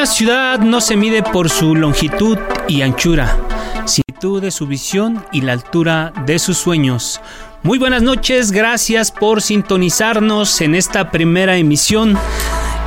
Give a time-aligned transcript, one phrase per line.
[0.00, 3.36] Una ciudad no se mide por su longitud y anchura,
[3.84, 7.20] sino de su visión y la altura de sus sueños.
[7.62, 12.18] Muy buenas noches, gracias por sintonizarnos en esta primera emisión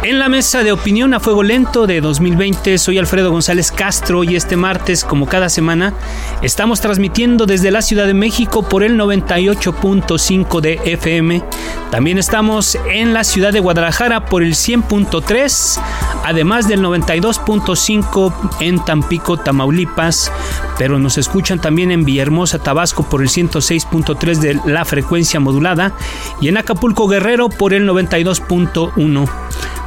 [0.04, 4.36] en la mesa de opinión a fuego lento de 2020 soy Alfredo González Castro y
[4.36, 5.94] este martes, como cada semana,
[6.42, 11.44] estamos transmitiendo desde la Ciudad de México por el 98.5 de FM.
[11.90, 15.80] También estamos en la ciudad de Guadalajara por el 100.3,
[16.26, 20.32] además del 92.5 en Tampico, Tamaulipas,
[20.78, 25.94] pero nos escuchan también en Villahermosa, Tabasco por el 106.3 de la frecuencia modulada
[26.42, 29.30] y en Acapulco, Guerrero por el 92.1.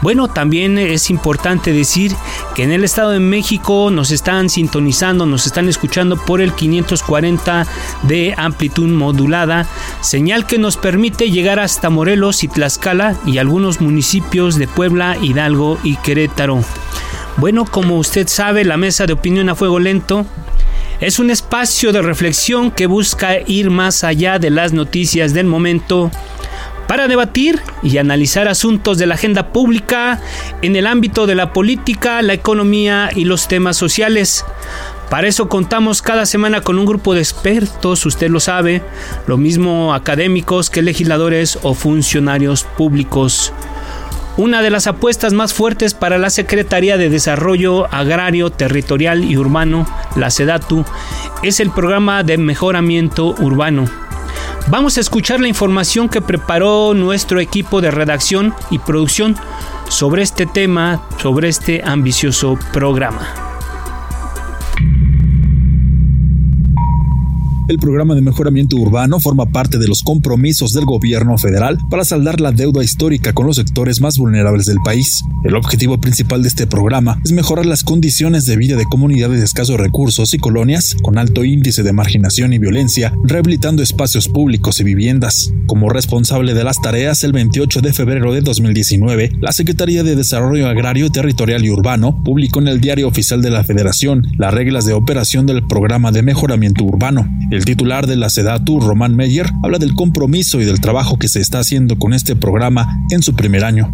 [0.03, 2.13] Bueno, también es importante decir
[2.55, 7.67] que en el Estado de México nos están sintonizando, nos están escuchando por el 540
[8.03, 9.67] de amplitud modulada,
[10.03, 15.79] señal que nos permite llegar hasta Morelos y Tlaxcala y algunos municipios de Puebla, Hidalgo
[15.83, 16.61] y Querétaro.
[17.39, 20.27] Bueno, como usted sabe, la mesa de opinión a fuego lento
[21.01, 26.11] es un espacio de reflexión que busca ir más allá de las noticias del momento
[26.87, 30.21] para debatir y analizar asuntos de la agenda pública
[30.63, 34.45] en el ámbito de la política, la economía y los temas sociales.
[35.11, 38.83] Para eso contamos cada semana con un grupo de expertos, usted lo sabe,
[39.27, 43.53] lo mismo académicos que legisladores o funcionarios públicos.
[44.37, 49.87] Una de las apuestas más fuertes para la Secretaría de Desarrollo Agrario, Territorial y Urbano,
[50.15, 50.85] la SEDATU,
[51.43, 53.89] es el programa de mejoramiento urbano
[54.69, 59.37] Vamos a escuchar la información que preparó nuestro equipo de redacción y producción
[59.89, 63.56] sobre este tema, sobre este ambicioso programa.
[67.69, 72.41] El programa de mejoramiento urbano forma parte de los compromisos del gobierno federal para saldar
[72.41, 75.21] la deuda histórica con los sectores más vulnerables del país.
[75.43, 79.45] El objetivo principal de este programa es mejorar las condiciones de vida de comunidades de
[79.45, 84.85] escasos recursos y colonias con alto índice de marginación y violencia, rehabilitando espacios públicos y
[84.85, 85.51] viviendas.
[85.67, 90.69] Como responsable de las tareas, el 28 de febrero de 2019, la Secretaría de Desarrollo
[90.69, 94.93] Agrario, Territorial y Urbano publicó en el Diario Oficial de la Federación las reglas de
[94.93, 97.29] operación del programa de mejoramiento urbano.
[97.57, 101.41] El titular de la SEDATU, Román Meyer, habla del compromiso y del trabajo que se
[101.41, 103.91] está haciendo con este programa en su primer año.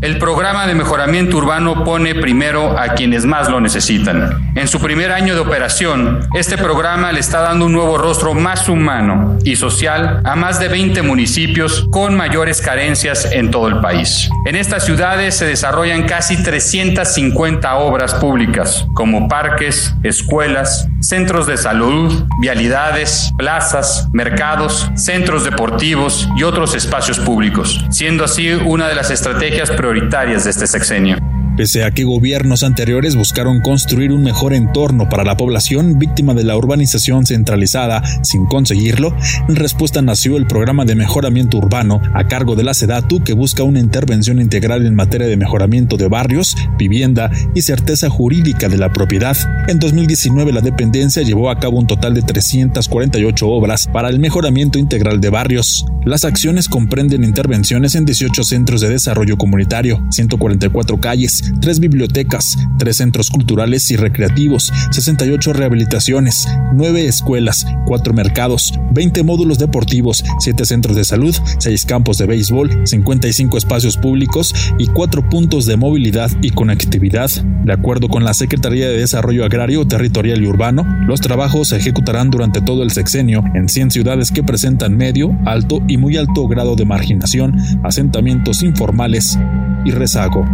[0.00, 4.50] El programa de mejoramiento urbano pone primero a quienes más lo necesitan.
[4.56, 8.68] En su primer año de operación, este programa le está dando un nuevo rostro más
[8.68, 14.28] humano y social a más de 20 municipios con mayores carencias en todo el país.
[14.44, 22.24] En estas ciudades se desarrollan casi 350 obras públicas, como parques, escuelas, centros de salud,
[22.40, 29.70] vialidades, plazas, mercados, centros deportivos y otros espacios públicos, siendo así una de las estrategias
[29.70, 31.18] prioritarias de este sexenio.
[31.56, 36.44] Pese a que gobiernos anteriores buscaron construir un mejor entorno para la población víctima de
[36.44, 39.14] la urbanización centralizada sin conseguirlo,
[39.48, 43.64] en respuesta nació el programa de mejoramiento urbano a cargo de la SEDATU que busca
[43.64, 48.90] una intervención integral en materia de mejoramiento de barrios, vivienda y certeza jurídica de la
[48.90, 49.36] propiedad.
[49.68, 54.78] En 2019 la dependencia llevó a cabo un total de 348 obras para el mejoramiento
[54.78, 55.84] integral de barrios.
[56.04, 62.56] Las acciones comprenden intervenciones en 18 centros de desarrollo comunitario, 144 calles, hospitales, tres bibliotecas,
[62.78, 70.64] tres centros culturales y recreativos, 68 rehabilitaciones, nueve escuelas, cuatro mercados, 20 módulos deportivos, siete
[70.64, 76.30] centros de salud, seis campos de béisbol, 55 espacios públicos y cuatro puntos de movilidad
[76.42, 77.30] y conectividad.
[77.64, 82.30] De acuerdo con la Secretaría de Desarrollo Agrario, Territorial y Urbano, los trabajos se ejecutarán
[82.30, 86.74] durante todo el sexenio en 100 ciudades que presentan medio, alto y muy alto grado
[86.76, 89.38] de marginación, asentamientos informales
[89.84, 90.44] y rezago.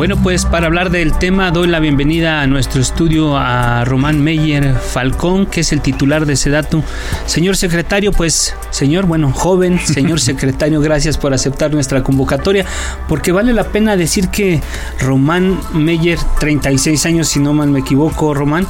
[0.00, 4.74] Bueno, pues para hablar del tema doy la bienvenida a nuestro estudio a Román Meyer
[4.74, 6.82] Falcón, que es el titular de Sedatu.
[7.26, 12.64] Señor secretario, pues, señor, bueno, joven, señor secretario, gracias por aceptar nuestra convocatoria,
[13.08, 14.62] porque vale la pena decir que
[15.00, 18.66] Román Meyer, 36 años, si no mal me equivoco, Román,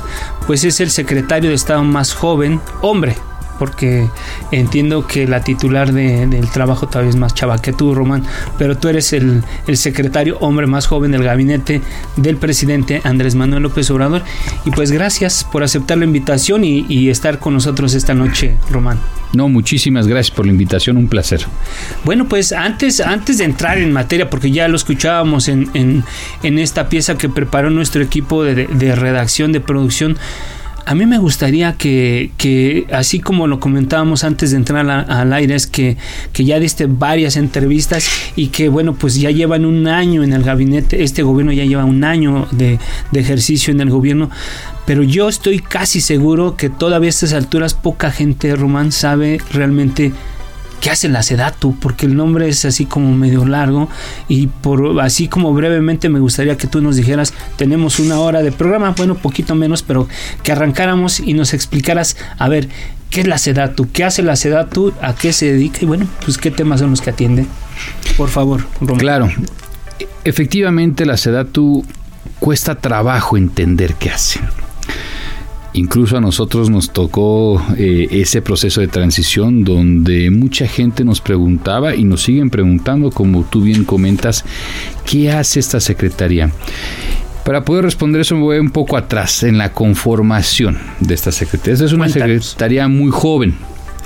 [0.48, 3.14] pues es el secretario de Estado más joven, hombre,
[3.60, 4.08] porque
[4.52, 8.24] entiendo que la titular del trabajo todavía es más chava que tú, Román,
[8.56, 11.82] pero tú eres el, secretario hombre más joven del gabinete
[12.16, 14.22] del presidente Andrés Manuel López Obrador.
[14.64, 18.98] Y pues gracias por aceptar la invitación y, estar con nosotros esta noche, Román.
[19.34, 21.44] No, muchísimas gracias por la invitación, un placer.
[22.04, 26.02] Bueno, pues antes, antes de entrar en materia, porque ya lo escuchábamos en,
[26.42, 30.16] esta pieza que preparó nuestro equipo de redacción, de producción,
[30.90, 35.68] a mí me gustaría que, así como lo comentábamos antes de entrar al aire, es
[35.68, 35.96] que,
[36.34, 41.04] ya diste varias entrevistas y que, bueno, pues ya llevan un año en el gabinete,
[41.04, 42.80] este gobierno ya lleva un año de,
[43.12, 44.30] de ejercicio en el gobierno,
[44.84, 50.12] pero yo estoy casi seguro que todavía a estas alturas poca gente, Román, sabe realmente
[50.80, 51.76] ¿qué hace la Sedatu?
[51.78, 53.88] Porque el nombre es así como medio largo
[54.28, 58.52] y por así como brevemente me gustaría que tú nos dijeras, tenemos una hora de
[58.52, 60.08] programa, bueno, poquito menos, pero
[60.42, 62.68] que arrancáramos y nos explicaras, a ver,
[63.10, 63.90] ¿qué es la Sedatu?
[63.92, 64.92] ¿Qué hace la Sedatu?
[65.02, 65.78] ¿A qué se dedica?
[65.82, 67.46] Y bueno, pues qué temas son los que atiende.
[68.16, 68.66] Por favor,
[68.98, 69.30] Claro.
[70.24, 71.84] Efectivamente, la Sedatu
[72.38, 74.40] cuesta trabajo entender qué hace.
[75.72, 81.94] Incluso a nosotros nos tocó eh, ese proceso de transición donde mucha gente nos preguntaba
[81.94, 84.44] y nos siguen preguntando, como tú bien comentas,
[85.08, 86.50] ¿qué hace esta secretaría?
[87.44, 91.74] Para poder responder eso me voy un poco atrás en la conformación de esta secretaría.
[91.74, 93.54] Esta es una secretaría muy joven.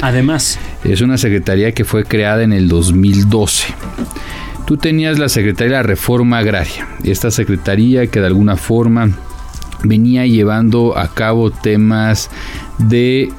[0.01, 0.59] Además.
[0.85, 3.69] Es una secretaría que fue creada en el 2012.
[4.67, 6.89] Tú tenías la Secretaría de la Reforma Agraria.
[7.05, 9.11] Esta secretaría que de alguna forma
[9.83, 12.31] venía llevando a cabo temas
[12.79, 13.33] de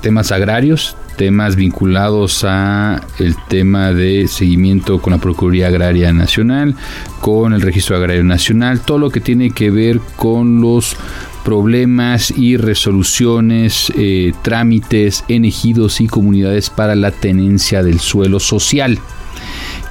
[0.00, 6.76] temas agrarios, temas vinculados a el tema de seguimiento con la Procuraduría Agraria Nacional,
[7.20, 10.96] con el Registro Agrario Nacional, todo lo que tiene que ver con los
[11.44, 18.98] problemas y resoluciones, eh, trámites en ejidos y comunidades para la tenencia del suelo social.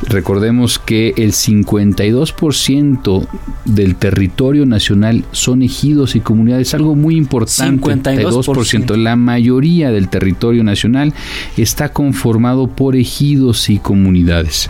[0.07, 3.27] Recordemos que el 52%
[3.65, 7.83] del territorio nacional son ejidos y comunidades, algo muy importante.
[7.83, 8.95] 52%.
[8.95, 11.13] La mayoría del territorio nacional
[11.57, 14.69] está conformado por ejidos y comunidades.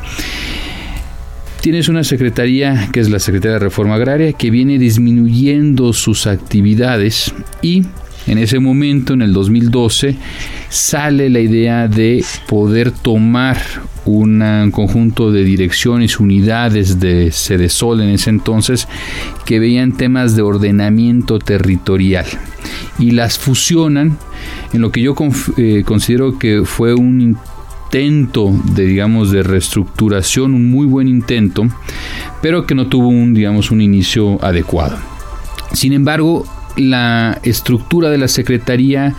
[1.62, 7.34] Tienes una secretaría, que es la Secretaría de Reforma Agraria, que viene disminuyendo sus actividades
[7.62, 7.84] y
[8.28, 10.16] en ese momento, en el 2012,
[10.69, 13.58] sale la idea de poder tomar
[14.12, 18.88] un conjunto de direcciones, unidades de Sol en ese entonces,
[19.45, 22.25] que veían temas de ordenamiento territorial
[23.00, 24.18] y las fusionan
[24.74, 25.15] en lo que yo
[25.57, 31.68] eh, considero que fue un intento de digamos de reestructuración, un muy buen intento,
[32.42, 34.98] pero que no tuvo un digamos un inicio adecuado.
[35.74, 36.45] Sin embargo,
[36.75, 39.15] la estructura de la Secretaría,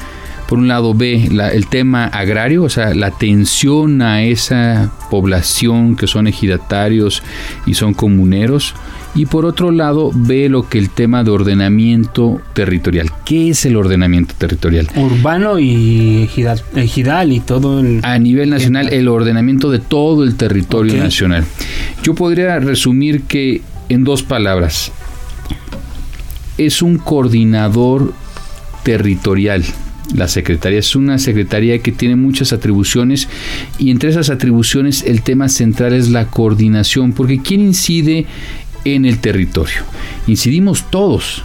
[0.49, 6.06] por un lado ve el tema agrario, o sea, la atención a esa población que
[6.06, 7.23] son ejidatarios
[7.67, 8.75] y son comuneros,
[9.14, 13.11] y por otro lado ve lo que el tema de ordenamiento territorial.
[13.26, 14.88] ¿Qué es el ordenamiento territorial?
[14.97, 16.31] Urbano y
[16.75, 18.00] ejidal, y todo el...
[18.02, 21.45] A nivel nacional, el ordenamiento de todo el territorio nacional.
[22.02, 24.93] Yo podría resumir que en dos palabras,
[26.57, 28.14] es un coordinador
[28.83, 29.62] territorial.
[30.15, 33.29] La secretaría es una secretaría que tiene muchas atribuciones
[33.79, 38.27] y entre esas atribuciones el tema central es la coordinación, porque ¿quién incide
[38.85, 39.83] en el territorio?
[40.27, 41.43] Incidimos todos,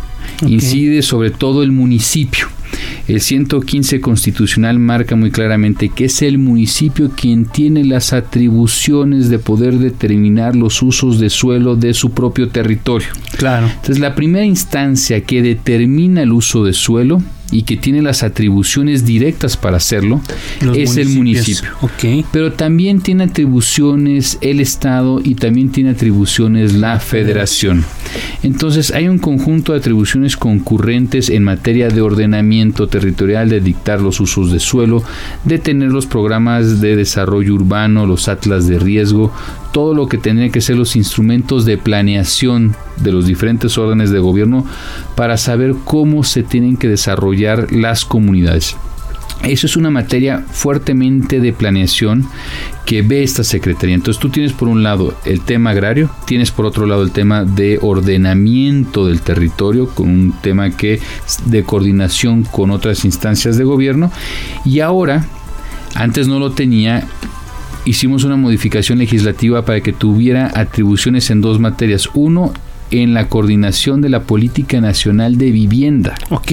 [0.48, 2.48] incide sobre todo el municipio.
[3.08, 9.40] El 115 constitucional marca muy claramente que es el municipio quien tiene las atribuciones de
[9.40, 13.10] poder determinar los usos de suelo de su propio territorio.
[13.38, 13.68] Claro.
[13.68, 17.22] Entonces, la primera instancia que determina el uso de suelo
[17.54, 20.22] y que tiene las atribuciones directas para hacerlo
[20.76, 21.70] es el municipio.
[22.32, 27.86] Pero también tiene atribuciones el Estado y también tiene atribuciones la Federación.
[28.42, 34.20] Entonces hay un conjunto de atribuciones concurrentes en materia de ordenamiento territorial, de dictar los
[34.20, 35.02] usos de suelo,
[35.44, 39.34] de tener los programas de desarrollo urbano, los atlas de riesgo,
[39.72, 44.20] todo lo que tendría que ser los instrumentos de planeación de los diferentes órdenes de
[44.20, 44.64] gobierno
[45.16, 48.78] para saber cómo se tienen que desarrollar las comunidades.
[49.44, 52.26] Eso es una materia fuertemente de planeación
[52.86, 53.94] que ve esta Secretaría.
[53.94, 57.44] Entonces tú tienes por un lado el tema agrario, tienes por otro lado el tema
[57.44, 61.02] de ordenamiento del territorio, con un tema que
[61.46, 64.12] de coordinación con otras instancias de gobierno,
[64.64, 65.26] y ahora,
[65.96, 67.06] antes no lo tenía,
[67.84, 72.10] hicimos una modificación legislativa para que tuviera atribuciones en dos materias.
[72.14, 72.54] Uno,
[72.92, 76.16] en la coordinación de la política nacional de vivienda.
[76.30, 76.52] Ok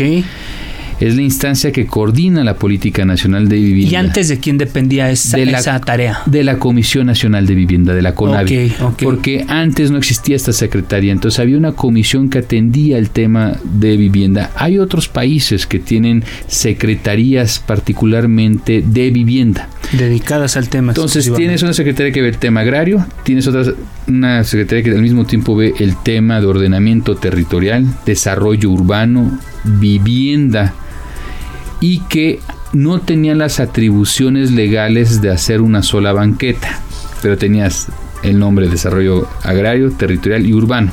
[1.01, 3.93] es la instancia que coordina la política nacional de vivienda.
[3.93, 6.21] ¿Y antes de quién dependía esa, esa tarea?
[6.27, 8.75] De la Comisión Nacional de Vivienda, de la CONAVI.
[9.03, 13.97] Porque antes no existía esta secretaría, entonces había una comisión que atendía el tema de
[13.97, 14.51] vivienda.
[14.57, 19.69] Hay otros países que tienen secretarías particularmente de vivienda.
[19.93, 20.93] Dedicadas al tema.
[20.93, 23.73] Entonces tienes una secretaría que ve el tema agrario, tienes otra
[24.07, 30.75] una secretaría que al mismo tiempo ve el tema de ordenamiento territorial, desarrollo urbano, vivienda
[31.81, 32.41] y que
[32.73, 36.81] no tenía las atribuciones legales de hacer una sola banqueta,
[37.23, 37.89] pero tenías
[38.23, 40.93] el nombre de desarrollo agrario, territorial y urbano.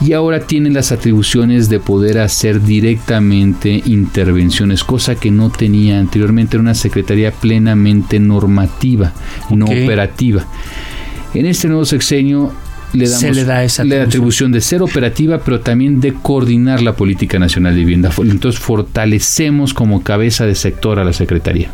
[0.00, 6.56] Y ahora tiene las atribuciones de poder hacer directamente intervenciones, cosa que no tenía anteriormente.
[6.56, 9.14] Era una secretaría plenamente normativa,
[9.50, 10.44] no operativa.
[11.32, 12.52] En este nuevo sexenio
[12.92, 14.52] le damos le da esa atribución.
[14.52, 18.10] de ser operativa, pero también de coordinar la política nacional de vivienda.
[18.18, 21.70] Entonces fortalecemos como cabeza de sector a la Secretaría.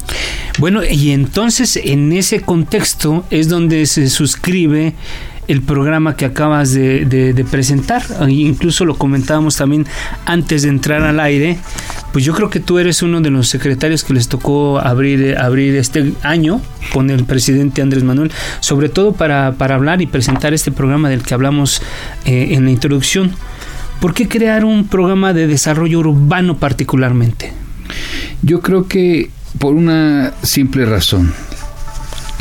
[0.59, 4.95] Bueno, y entonces en ese contexto es donde se suscribe
[5.49, 8.03] el programa que acabas de, presentar.
[8.29, 9.87] Incluso lo comentábamos también
[10.25, 11.59] antes de entrar al aire.
[12.13, 15.75] Pues yo creo que tú eres uno de los secretarios que les tocó abrir, abrir
[15.77, 16.61] este año
[16.93, 18.31] con el presidente Andrés Manuel,
[18.61, 21.83] sobre todo para, hablar y presentar este programa del que hablamos
[22.25, 23.33] eh, en la introducción.
[24.01, 27.53] ¿Por qué crear un programa de desarrollo urbano particularmente?
[28.43, 31.33] Yo creo que por una simple razón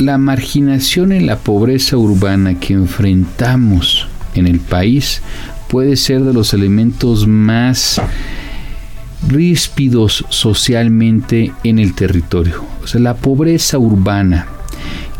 [0.04, 5.22] la marginación y la pobreza urbana que enfrentamos en el país
[5.68, 8.00] puede ser de los elementos más
[9.28, 12.64] ríspidos socialmente en el territorio.
[12.82, 14.46] O sea, la pobreza urbana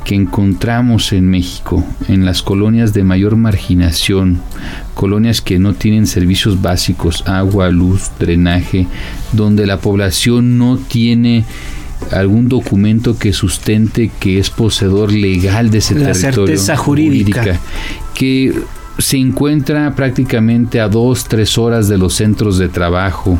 [0.05, 4.41] que encontramos en México, en las colonias de mayor marginación,
[4.95, 8.89] colonias que no tienen servicios básicos, agua, luz, drenaje,
[9.33, 11.45] donde la población no tiene
[12.11, 16.47] algún documento que sustente que es poseedor legal de ese La territorio.
[16.47, 17.61] certeza jurídica.
[18.15, 18.53] Que
[18.99, 23.39] se encuentra prácticamente a dos, tres horas de los centros de trabajo,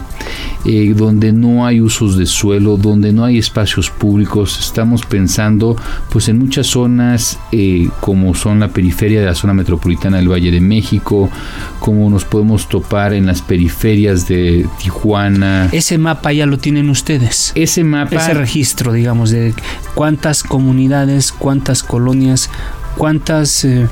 [0.65, 4.59] eh, donde no hay usos de suelo, donde no hay espacios públicos.
[4.59, 5.77] Estamos pensando
[6.11, 10.51] pues en muchas zonas eh, como son la periferia de la zona metropolitana del Valle
[10.51, 11.31] de México,
[11.79, 15.69] como nos podemos topar en las periferias de Tijuana.
[15.73, 17.53] Ese mapa ya lo tienen ustedes.
[17.55, 18.17] Ese mapa.
[18.17, 19.55] Ese registro, digamos, de
[19.95, 22.51] cuántas comunidades, cuántas colonias
[22.97, 23.89] cuántos eh,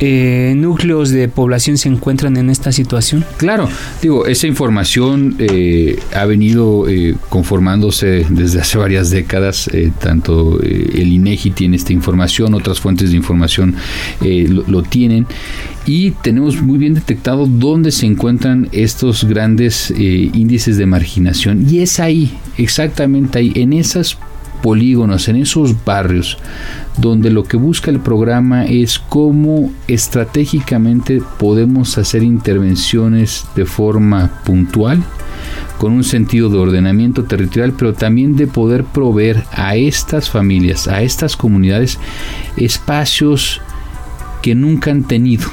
[0.00, 3.24] eh, núcleos de población se encuentran en esta situación?
[3.36, 3.68] Claro,
[4.00, 6.86] digo, esa información eh, ha venido
[7.28, 9.70] conformándose desde hace varias décadas,
[10.00, 13.74] tanto el INEGI tiene esta información, otras fuentes de información
[14.20, 15.26] lo, lo, tienen,
[15.86, 22.00] y tenemos muy bien detectado dónde se encuentran estos grandes índices de marginación, y es
[22.00, 24.16] ahí, exactamente ahí, en esas
[24.62, 26.38] polígonos, en esos barrios,
[26.96, 35.02] donde lo que busca el programa es cómo estratégicamente podemos hacer intervenciones de forma puntual,
[35.78, 41.02] con un sentido de ordenamiento territorial, pero también de poder proveer a estas familias, a
[41.02, 41.98] estas comunidades,
[42.56, 43.60] espacios
[44.42, 45.48] que nunca han tenido.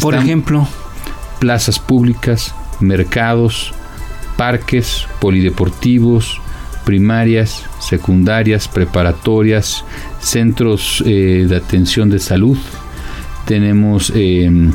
[0.00, 0.66] Por ejemplo,
[1.40, 3.72] plazas públicas, mercados,
[4.36, 6.40] parques, polideportivos,
[6.84, 9.84] primarias, secundarias, preparatorias,
[10.20, 12.58] centros eh, de atención de salud,
[13.46, 14.72] tenemos em,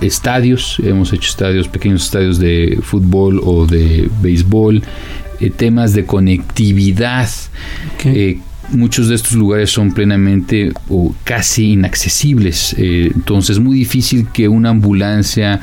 [0.00, 4.82] estadios, hemos hecho estadios, pequeños estadios de fútbol o de béisbol,
[5.40, 7.28] eh, temas de conectividad,
[8.04, 8.38] eh,
[8.72, 12.74] muchos de estos lugares son plenamente o casi inaccesibles.
[12.78, 15.60] Eh, entonces es muy difícil que una ambulancia,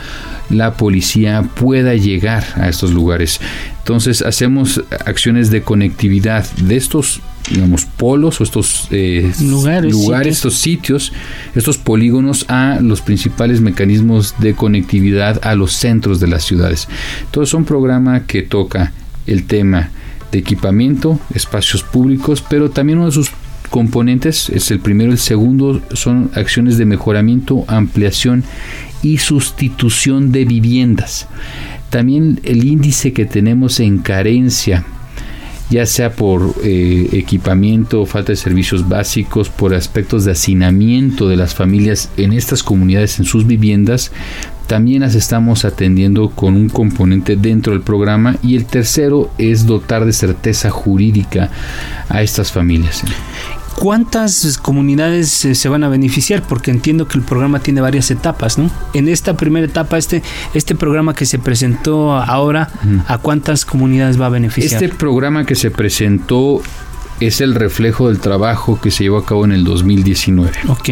[0.50, 3.40] la policía pueda llegar a estos lugares.
[3.88, 10.56] Entonces hacemos acciones de conectividad de estos digamos, polos o estos eh, lugares, lugares estos
[10.56, 11.14] sitios,
[11.56, 16.90] estos polígonos a los principales mecanismos de conectividad a los centros de las ciudades.
[17.22, 18.92] Entonces, es un programa que toca
[19.26, 19.90] el tema
[20.34, 23.32] de equipamiento, espacios públicos, pero también uno de sus
[23.70, 28.44] componentes es el primero, el segundo son acciones de mejoramiento, ampliación
[29.02, 31.28] y sustitución de viviendas.
[31.90, 34.86] También el índice que tenemos en carencia
[35.70, 41.56] ya sea por eh, equipamiento, falta de servicios básicos, por aspectos de hacinamiento de las
[41.56, 44.12] familias en estas comunidades, en sus viviendas,
[44.68, 50.06] también las estamos atendiendo con un componente dentro del programa y el tercero es dotar
[50.06, 51.50] de certeza jurídica
[52.10, 53.04] a estas familias.
[53.78, 56.42] ¿Cuántas comunidades se van a beneficiar?
[56.42, 58.72] Porque entiendo que el programa tiene varias etapas, ¿no?
[58.96, 60.24] En esta primera etapa, este,
[60.56, 62.72] este programa que se presentó ahora,
[63.08, 64.84] ¿a cuántas comunidades va a beneficiar?
[64.84, 66.64] Este programa que se presentó
[67.20, 70.54] es el reflejo del trabajo que se llevó a cabo en el 2019.
[70.70, 70.90] Ok.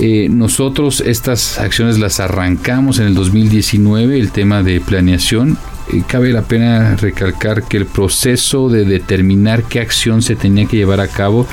[0.00, 5.58] Eh, nosotros estas acciones las arrancamos en el 2019, el tema de planeación.
[5.92, 10.76] Eh, cabe la pena recalcar que el proceso de determinar qué acción se tenía que
[10.76, 11.46] llevar a cabo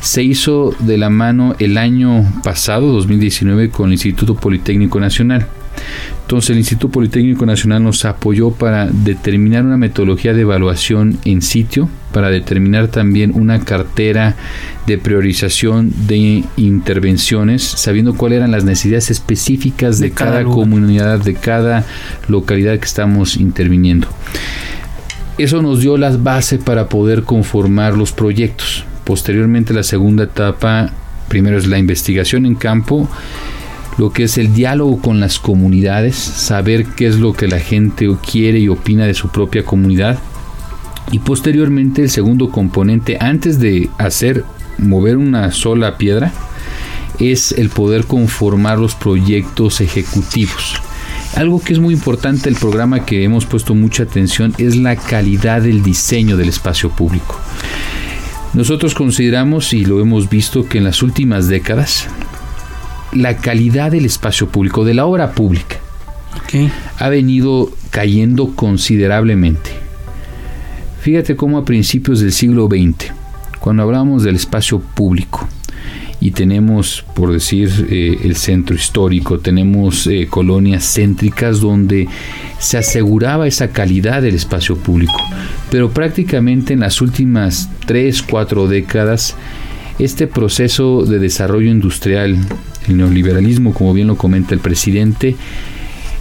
[0.00, 5.46] se hizo de la mano el año pasado, 2019, con el Instituto Politécnico Nacional.
[6.22, 11.88] Entonces el Instituto Politécnico Nacional nos apoyó para determinar una metodología de evaluación en sitio,
[12.12, 14.36] para determinar también una cartera
[14.86, 21.84] de priorización de intervenciones, sabiendo cuáles eran las necesidades específicas de, cada, comunidad, de cada
[22.28, 24.08] localidad que estamos interviniendo.
[25.38, 28.84] Eso nos dio las bases para poder conformar los proyectos.
[29.04, 30.90] Posteriormente la segunda etapa,
[31.28, 33.08] primero es la investigación en campo,
[33.98, 38.08] lo que es el diálogo con las comunidades, saber qué es lo que la gente
[38.28, 40.18] quiere y opina de su propia comunidad.
[41.10, 44.44] Y posteriormente el segundo componente, antes de hacer
[44.78, 46.32] mover una sola piedra,
[47.18, 50.80] es el poder conformar los proyectos ejecutivos.
[51.36, 55.62] Algo que es muy importante el programa que hemos puesto mucha atención es la calidad
[55.62, 57.40] del diseño del espacio público.
[58.54, 62.08] Nosotros consideramos y lo hemos visto que en las últimas décadas
[63.12, 65.76] la calidad del espacio público, de la obra pública,
[66.98, 69.70] ha venido cayendo considerablemente.
[71.00, 73.12] Fíjate cómo a principios del siglo XX,
[73.58, 75.48] cuando hablamos del espacio público,
[76.20, 82.06] y tenemos, por decir, eh, el centro histórico, tenemos eh, colonias céntricas donde
[82.60, 85.14] se aseguraba esa calidad del espacio público.
[85.68, 89.34] Pero prácticamente en las últimas 3, 4 décadas,
[89.98, 92.38] este proceso de desarrollo industrial,
[92.88, 95.36] el neoliberalismo, como bien lo comenta el presidente,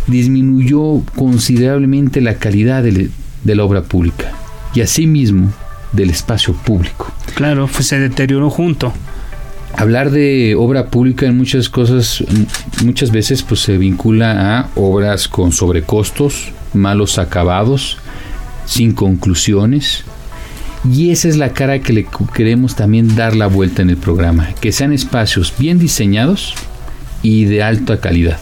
[0.07, 3.09] disminuyó considerablemente la calidad de,
[3.43, 4.31] la obra pública
[4.73, 5.51] y asimismo
[5.91, 7.11] del espacio público.
[7.35, 8.93] Claro, pues se deterioró junto.
[9.75, 12.23] Hablar de obra pública en muchas cosas,
[12.83, 17.97] muchas veces pues se vincula a obras con sobrecostos, malos acabados,
[18.65, 20.03] sin conclusiones,
[20.89, 24.53] y esa es la cara que le queremos también dar la vuelta en el programa,
[24.59, 26.55] que sean espacios bien diseñados
[27.21, 28.39] y de alta calidad.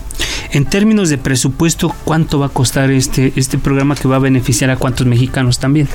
[0.51, 4.69] En términos de presupuesto, ¿cuánto va a costar este, este programa que va a beneficiar
[4.69, 5.87] a cuántos mexicanos también?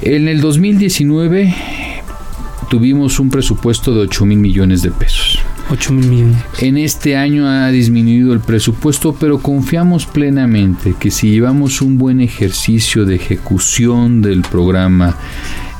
[0.00, 1.54] En el 2019
[2.70, 5.27] tuvimos un presupuesto de 8 mil millones de pesos.
[5.70, 6.36] 8 mil millones.
[6.60, 12.20] En este año ha disminuido el presupuesto, pero confiamos plenamente que si llevamos un buen
[12.20, 15.16] ejercicio de ejecución del programa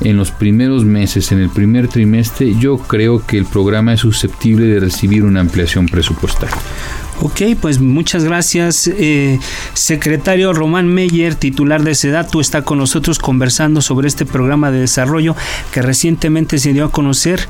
[0.01, 4.65] en los primeros meses, en el primer trimestre, yo creo que el programa es susceptible
[4.65, 6.55] de recibir una ampliación presupuestaria.
[7.21, 8.87] Ok, pues muchas gracias.
[8.87, 9.39] Eh,
[9.73, 15.35] secretario Román Meyer, titular de SEDATU, está con nosotros conversando sobre este programa de desarrollo
[15.73, 17.41] que recientemente se dio a conocer.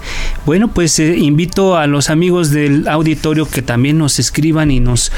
[0.47, 5.11] Bueno, pues eh, invito a los amigos del auditorio que también nos escriban y nos,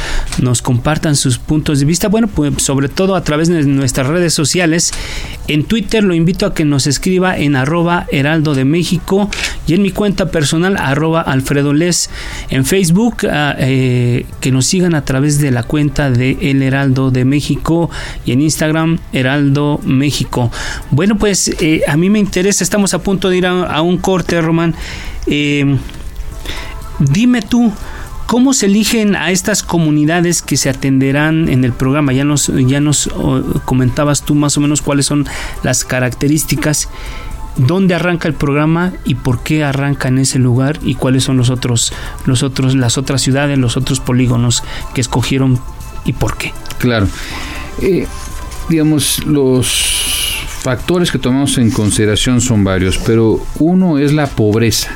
[0.61, 2.09] compartan sus puntos de vista.
[2.09, 4.91] Bueno, pues sobre todo a través de nuestras redes sociales.
[5.47, 9.29] En Twitter lo invito a que nos escriba en arroba heraldo de México
[9.65, 12.09] y en mi cuenta personal arroba alfredo les.
[12.49, 13.25] En Facebook...
[13.31, 17.89] Ah, eh, que nos sigan a través de la cuenta de El Heraldo de México
[18.25, 20.51] y en Instagram Heraldo México.
[20.89, 24.41] Bueno, pues eh, a mí me interesa, estamos a punto de ir a, un corte,
[24.41, 24.75] Román.
[25.27, 25.77] Eh,
[26.99, 27.71] dime tú,
[28.32, 32.13] ¿Cómo se eligen a estas comunidades que se atenderán en el programa?
[32.13, 33.10] Ya nos, ya nos
[33.65, 35.25] comentabas tú más o menos cuáles son
[35.63, 36.88] las características.
[37.57, 41.49] Dónde arranca el programa y por qué arranca en ese lugar y cuáles son los
[41.49, 41.93] otros,
[42.25, 45.59] los otros, las otras ciudades, los otros polígonos que escogieron
[46.05, 46.53] y por qué.
[46.79, 47.07] Claro.
[47.81, 48.07] Eh,
[48.69, 49.67] digamos, los
[50.61, 54.91] factores que tomamos en consideración son varios, pero uno es la pobreza,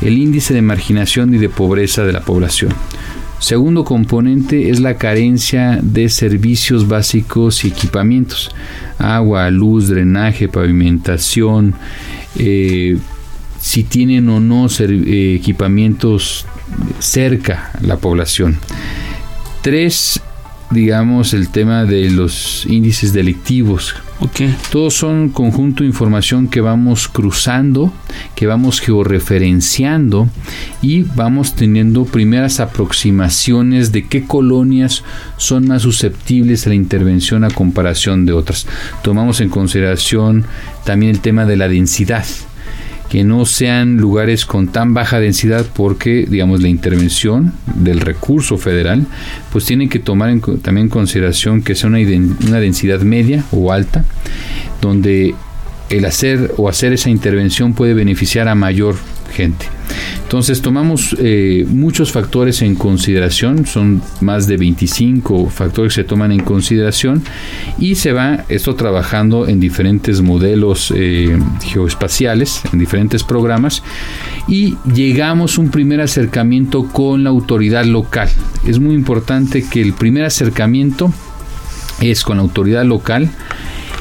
[0.00, 2.72] el índice de marginación y de pobreza de la población.
[3.38, 8.50] Segundo componente es la carencia de servicios básicos y equipamientos.
[8.98, 11.74] Agua, luz, drenaje, pavimentación,
[12.36, 12.98] eh,
[13.60, 16.46] si tienen o no eh, equipamientos
[16.98, 18.58] cerca la población.
[19.62, 20.20] Tres,
[20.70, 23.94] digamos, el tema de los índices delictivos.
[24.20, 24.54] Okay.
[24.72, 27.92] Todos son conjunto de información que vamos cruzando,
[28.34, 30.28] que vamos georreferenciando
[30.82, 35.04] y vamos teniendo primeras aproximaciones de qué colonias
[35.36, 38.66] son más susceptibles a la intervención a comparación de otras.
[39.02, 40.44] Tomamos en consideración
[40.84, 42.26] también el tema de la densidad
[43.08, 49.06] que no sean lugares con tan baja densidad porque, digamos, la intervención del recurso federal,
[49.50, 53.72] pues tiene que tomar en, también en consideración que sea una, una densidad media o
[53.72, 54.04] alta,
[54.80, 55.34] donde
[55.90, 58.96] el hacer o hacer esa intervención puede beneficiar a mayor
[59.28, 59.66] gente.
[60.22, 66.32] Entonces tomamos eh, muchos factores en consideración, son más de 25 factores que se toman
[66.32, 67.22] en consideración
[67.78, 73.82] y se va esto trabajando en diferentes modelos eh, geoespaciales, en diferentes programas
[74.46, 78.28] y llegamos a un primer acercamiento con la autoridad local.
[78.66, 81.10] Es muy importante que el primer acercamiento
[82.00, 83.30] es con la autoridad local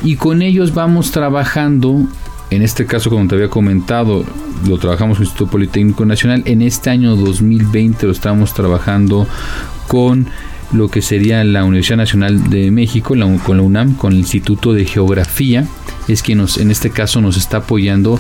[0.04, 2.06] y con ellos vamos trabajando
[2.50, 4.24] en este caso, como te había comentado,
[4.65, 6.43] lo trabajamos con el Instituto Politécnico Nacional.
[6.46, 9.28] En este año 2020 lo estamos trabajando
[9.88, 10.28] con
[10.71, 14.86] lo que sería la Universidad Nacional de México, con la UNAM, con el Instituto de
[14.86, 15.65] Geografía,
[16.08, 18.19] es quien nos, en este caso nos está apoyando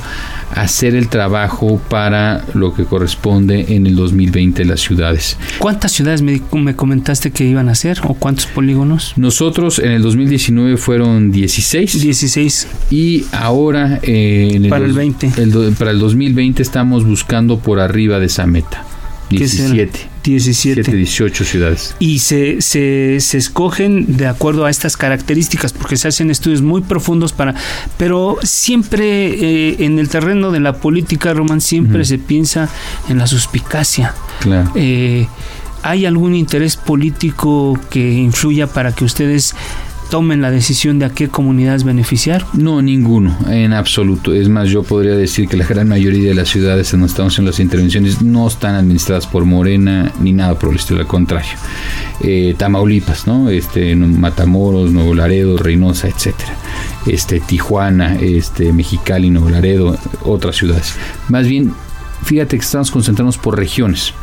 [0.53, 5.37] a hacer el trabajo para lo que corresponde en el 2020 las ciudades.
[5.59, 6.41] ¿Cuántas ciudades me,
[6.75, 9.13] comentaste que iban a hacer o cuántos polígonos?
[9.15, 12.01] Nosotros en el 2019 fueron 16.
[12.01, 12.67] 16.
[12.91, 15.31] Y ahora eh, en para el 20.
[15.77, 18.83] para el 2020 estamos buscando por arriba de esa meta.
[19.29, 20.09] 17.
[20.23, 20.91] 17.
[20.91, 21.95] 18 ciudades.
[21.99, 26.81] Y se, se, se, escogen de acuerdo a estas características, porque se hacen estudios muy
[26.81, 27.55] profundos para...
[27.97, 32.69] Pero siempre eh, en el terreno de la política, Román, siempre se piensa
[33.09, 34.13] en la suspicacia.
[34.41, 34.71] Claro.
[34.75, 35.27] Eh,
[35.83, 39.55] ¿Hay algún interés político que influya para que ustedes
[40.09, 42.45] tomen la decisión de a qué comunidades beneficiar?
[42.53, 44.33] No, ninguno, en absoluto.
[44.33, 47.37] Es más, yo podría decir que la gran mayoría de las ciudades en donde estamos
[47.39, 51.51] en las intervenciones no están administradas por Morena ni nada por el estilo, al contrario.
[52.21, 53.49] Eh, Tamaulipas, ¿no?
[53.49, 56.55] Este, Matamoros, Nuevo Laredo, Reynosa, etcétera.
[57.05, 60.95] Este, Tijuana, este, Mexicali, Nuevo Laredo, otras ciudades.
[61.29, 61.73] Más bien,
[62.23, 64.13] fíjate que estamos concentrados por regiones.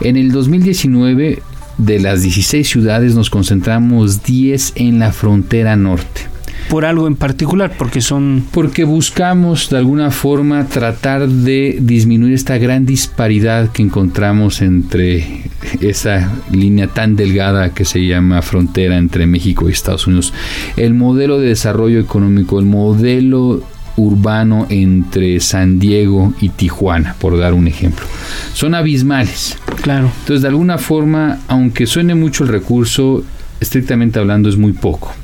[0.00, 1.42] En el 2019
[1.80, 6.22] de las 16 ciudades nos concentramos 10 en la frontera norte.
[6.68, 7.72] ¿Por algo en particular?
[7.76, 8.44] Porque son...
[8.52, 15.42] Porque buscamos de alguna forma tratar de disminuir esta gran disparidad que encontramos entre
[15.80, 20.32] esa línea tan delgada que se llama frontera entre México y Estados Unidos.
[20.76, 23.64] El modelo de desarrollo económico, el modelo
[23.96, 28.06] urbano entre San Diego y Tijuana, por dar un ejemplo.
[28.52, 29.56] Son abismales.
[29.82, 30.10] Claro.
[30.20, 33.24] Entonces, de alguna forma, aunque suene mucho el recurso,
[33.60, 35.14] estrictamente hablando es muy poco.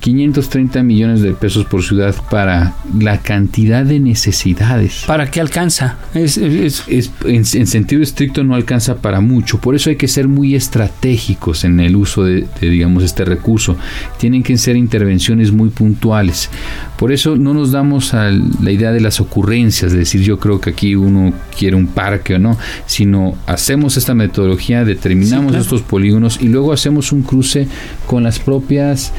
[0.00, 5.04] 530 millones de pesos por ciudad para la cantidad de necesidades.
[5.06, 5.98] ¿Para qué alcanza?
[6.14, 9.58] Es, en, sentido estricto no alcanza para mucho.
[9.58, 13.76] Por eso hay que ser muy estratégicos en el uso de, digamos, este recurso.
[14.18, 16.48] Tienen que ser intervenciones muy puntuales.
[16.96, 20.60] Por eso no nos damos a la idea de las ocurrencias, de decir yo creo
[20.60, 26.38] que aquí uno quiere un parque o no, sino hacemos esta metodología, determinamos estos polígonos
[26.40, 27.68] y luego hacemos un cruce
[28.06, 29.12] con las propias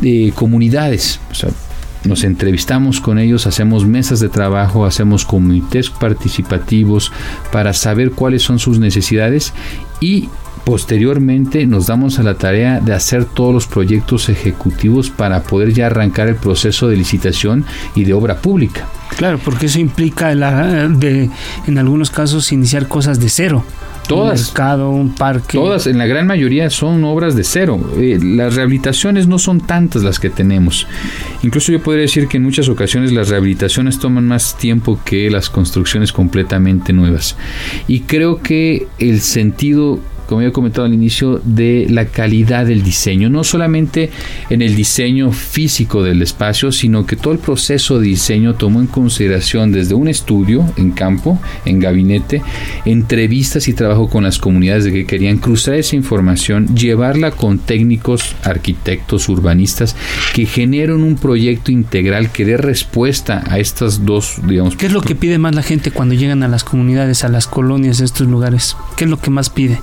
[0.00, 1.20] de comunidades.
[2.04, 7.12] nos entrevistamos con ellos, hacemos mesas de trabajo, hacemos comités participativos
[7.52, 9.52] para saber cuáles son sus necesidades
[10.00, 10.28] y
[10.68, 15.86] posteriormente nos damos a la tarea de hacer todos los proyectos ejecutivos para poder ya
[15.86, 18.86] arrancar el proceso de licitación y de obra pública.
[19.16, 21.30] Claro, porque eso implica de,
[21.66, 23.64] en algunos casos iniciar cosas de cero.
[24.06, 24.40] Todas.
[24.40, 25.56] Un mercado, un parque.
[25.56, 27.80] Todas, en la gran mayoría son obras de cero.
[27.96, 30.86] Eh, las rehabilitaciones no son tantas las que tenemos.
[31.42, 35.48] Incluso yo podría decir que en muchas ocasiones las rehabilitaciones toman más tiempo que las
[35.48, 37.36] construcciones completamente nuevas.
[37.86, 43.30] Y creo que el sentido como he comentado al inicio, de la calidad del diseño,
[43.30, 44.10] no solamente
[44.50, 48.88] en el diseño físico del espacio, sino que todo el proceso de diseño tomó en
[48.88, 52.42] consideración desde un estudio en campo, en gabinete,
[52.84, 58.36] entrevistas y trabajo con las comunidades de que querían cruzar esa información, llevarla con técnicos,
[58.42, 59.96] arquitectos, urbanistas,
[60.34, 64.76] que generen un proyecto integral que dé respuesta a estas dos, digamos.
[64.76, 67.46] ¿Qué es lo que pide más la gente cuando llegan a las comunidades, a las
[67.46, 68.76] colonias, a estos lugares?
[68.94, 69.80] ¿Qué es lo que más pide?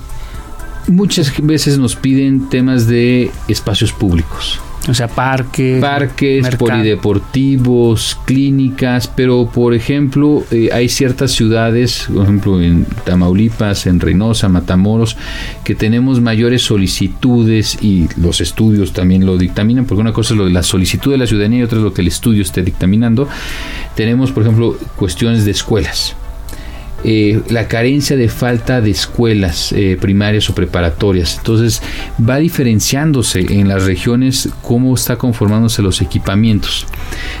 [0.88, 4.60] Muchas veces nos piden temas de espacios públicos.
[4.88, 5.80] O sea, parques.
[5.80, 13.98] Parques, polideportivos, clínicas, pero por ejemplo, eh, hay ciertas ciudades, por ejemplo en Tamaulipas, en
[13.98, 15.16] Reynosa, Matamoros,
[15.64, 20.44] que tenemos mayores solicitudes y los estudios también lo dictaminan, porque una cosa es lo
[20.44, 23.28] de la solicitud de la ciudadanía y otra es lo que el estudio esté dictaminando.
[23.96, 26.14] Tenemos, por ejemplo, cuestiones de escuelas
[27.04, 31.36] eh, la carencia de falta de escuelas eh, primarias o preparatorias.
[31.38, 31.82] Entonces
[32.18, 36.86] va diferenciándose en las regiones cómo está conformándose los equipamientos.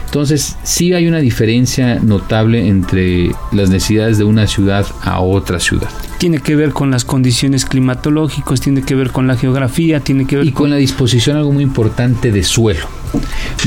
[0.04, 5.88] Entonces sí hay una diferencia notable entre las necesidades de una ciudad a otra ciudad.
[6.18, 10.36] Tiene que ver con las condiciones climatológicas, tiene que ver con la geografía, tiene que
[10.36, 12.86] ver y con la disposición algo muy importante de suelo.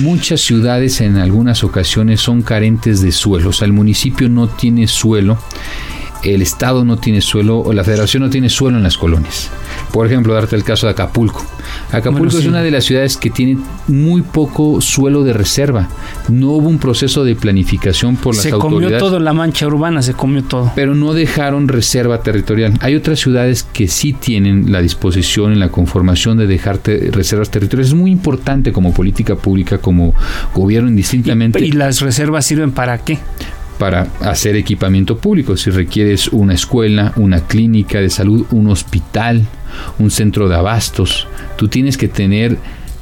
[0.02, 4.88] Muchas ciudades en algunas ocasiones son carentes de suelo, o sea, el municipio no tiene
[4.88, 5.38] suelo,
[6.24, 9.50] el Estado no tiene suelo o la Federación no tiene suelo en las colonias.
[9.92, 11.46] Por ejemplo, darte el caso de Acapulco.
[11.92, 15.88] Acapulco es una de las ciudades que tiene muy poco suelo de reserva.
[16.28, 18.80] No hubo un proceso de planificación por las autoridades.
[18.80, 20.72] Se comió todo, la mancha urbana se comió todo.
[20.76, 22.74] Pero no dejaron reserva territorial.
[22.82, 27.94] Hay otras ciudades que sí tienen la disposición en la conformación de dejarte reservas territoriales.
[27.94, 30.14] Es muy importante como política pública, como
[30.54, 31.60] gobierno indistintamente.
[31.66, 33.20] ¿Y las reservas sirven para qué?
[33.80, 35.58] Para hacer equipamiento público.
[35.58, 39.48] Si requieres una escuela, una clínica de salud, un hospital,
[39.98, 42.58] un centro de abastos, tú tienes que tener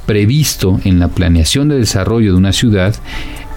[0.06, 2.94] previsto en la planeación de desarrollo de una ciudad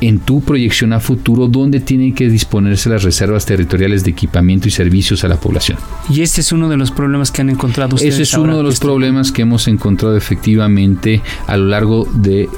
[0.02, 4.72] en tu proyección a futuro dónde tienen que disponerse las reservas territoriales de equipamiento y
[4.72, 5.78] servicios a la población.
[6.10, 8.16] Y este es uno de los problemas que han encontrado ustedes.
[8.16, 12.50] Ese es uno de los problemas que hemos encontrado efectivamente a lo largo de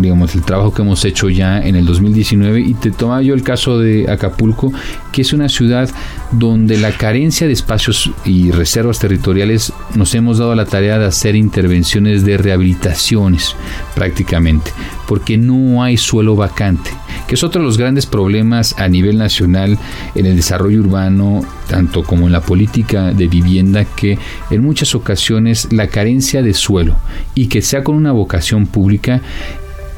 [0.00, 3.42] digamos, el trabajo que hemos hecho ya en el 2019 y te toma yo el
[3.42, 4.72] caso de Acapulco,
[5.12, 5.90] que es una ciudad
[6.32, 11.34] donde la carencia de espacios y reservas territoriales nos hemos dado la tarea de hacer
[11.34, 13.56] intervenciones de rehabilitaciones
[13.94, 14.72] prácticamente,
[15.06, 16.90] porque no hay suelo vacante,
[17.26, 19.78] que es otro de los grandes problemas a nivel nacional
[20.14, 24.18] en el desarrollo urbano, tanto como en la política de vivienda, que
[24.50, 26.96] en muchas ocasiones la carencia de suelo
[27.34, 29.20] y que sea con una vocación pública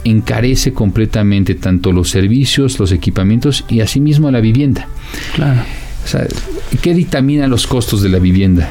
[0.04, 4.88] encarece completamente tanto los servicios, los equipamientos y asimismo la vivienda.
[5.34, 5.62] Claro.
[6.04, 6.26] O sea,
[6.80, 8.70] ¿qué dictamina los costos de la vivienda?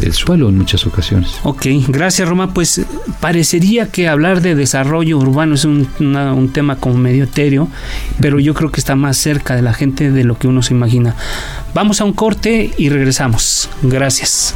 [0.00, 1.40] del suelo en muchas ocasiones.
[1.42, 2.54] Ok, gracias Roma.
[2.54, 2.82] Pues
[3.20, 7.68] parecería que hablar de desarrollo urbano es un, un, tema como medio etéreo,
[8.20, 10.74] pero yo creo que está más cerca de la gente de lo que uno se
[10.74, 11.16] imagina.
[11.74, 13.68] Vamos a un corte y regresamos.
[13.82, 14.54] Gracias.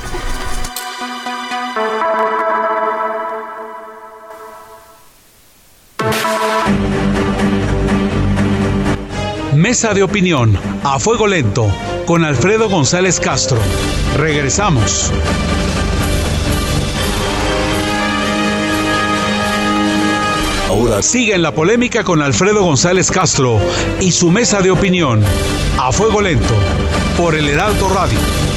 [9.73, 10.55] Mesa de opinión
[10.85, 11.67] a fuego lento
[12.05, 13.57] con Alfredo González Castro.
[14.19, 15.11] Regresamos.
[20.69, 23.59] Ahora sigue en la polémica con Alfredo González Castro
[23.99, 25.23] y su mesa de opinión
[25.79, 26.55] a fuego lento
[27.17, 28.52] por el Heraldo Radio.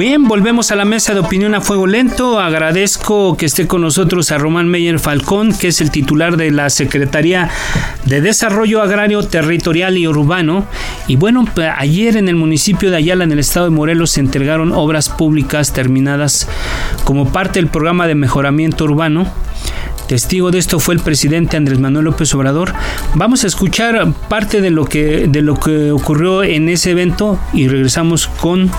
[0.00, 2.40] Bien, volvemos a la mesa de opinión a fuego lento.
[2.40, 6.70] Agradezco que esté con nosotros a Román Meyer Falcón, que es el titular de la
[6.70, 7.50] Secretaría
[8.06, 10.64] de Desarrollo Agrario Territorial y Urbano.
[11.06, 11.44] Y bueno,
[11.76, 15.74] ayer en el municipio de Ayala, en el estado de Morelos, se entregaron obras públicas
[15.74, 16.48] terminadas
[17.04, 19.30] como parte del programa de mejoramiento urbano.
[20.08, 22.72] Testigo de esto fue el presidente Andrés Manuel López Obrador.
[23.16, 27.68] Vamos a escuchar parte de lo que, de lo que ocurrió en ese evento y
[27.68, 28.70] regresamos con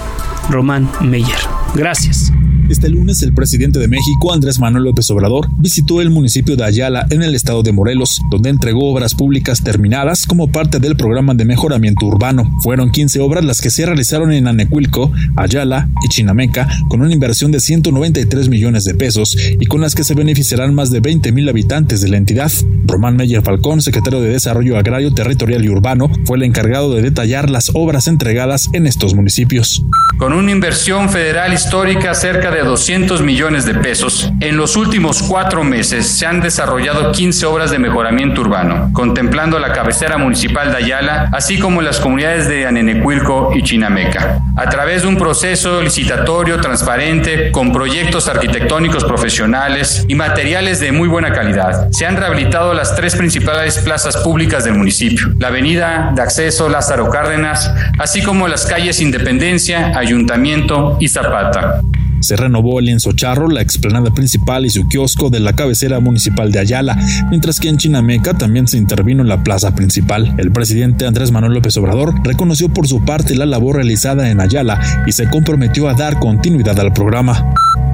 [0.51, 1.39] Román Meyer.
[1.73, 2.31] Gracias.
[2.71, 7.05] Este lunes el presidente de México, Andrés Manuel López Obrador, visitó el municipio de Ayala
[7.09, 11.43] en el estado de Morelos, donde entregó obras públicas terminadas como parte del programa de
[11.43, 12.49] mejoramiento urbano.
[12.63, 17.51] Fueron 15 obras las que se realizaron en Anecuilco, Ayala y Chinameca, con una inversión
[17.51, 21.49] de 193 millones de pesos y con las que se beneficiarán más de 20 mil
[21.49, 22.53] habitantes de la entidad.
[22.85, 27.49] Román Meyer Falcón, secretario de Desarrollo Agrario, Territorial y Urbano, fue el encargado de detallar
[27.49, 29.83] las obras entregadas en estos municipios.
[30.17, 35.23] Con una inversión federal histórica cerca de de 200 millones de pesos, en los últimos
[35.23, 40.77] cuatro meses se han desarrollado 15 obras de mejoramiento urbano, contemplando la cabecera municipal de
[40.77, 44.39] Ayala, así como las comunidades de Anenecuilco y Chinameca.
[44.55, 51.07] A través de un proceso licitatorio transparente, con proyectos arquitectónicos profesionales y materiales de muy
[51.07, 56.21] buena calidad, se han rehabilitado las tres principales plazas públicas del municipio, la avenida de
[56.21, 61.81] acceso Lázaro Cárdenas, así como las calles Independencia, Ayuntamiento y Zapata.
[62.21, 66.51] Se renovó el lienzo charro, la explanada principal y su kiosco de la cabecera municipal
[66.51, 66.97] de Ayala,
[67.29, 70.33] mientras que en Chinameca también se intervino en la plaza principal.
[70.37, 74.79] El presidente Andrés Manuel López Obrador reconoció por su parte la labor realizada en Ayala
[75.05, 77.53] y se comprometió a dar continuidad al programa.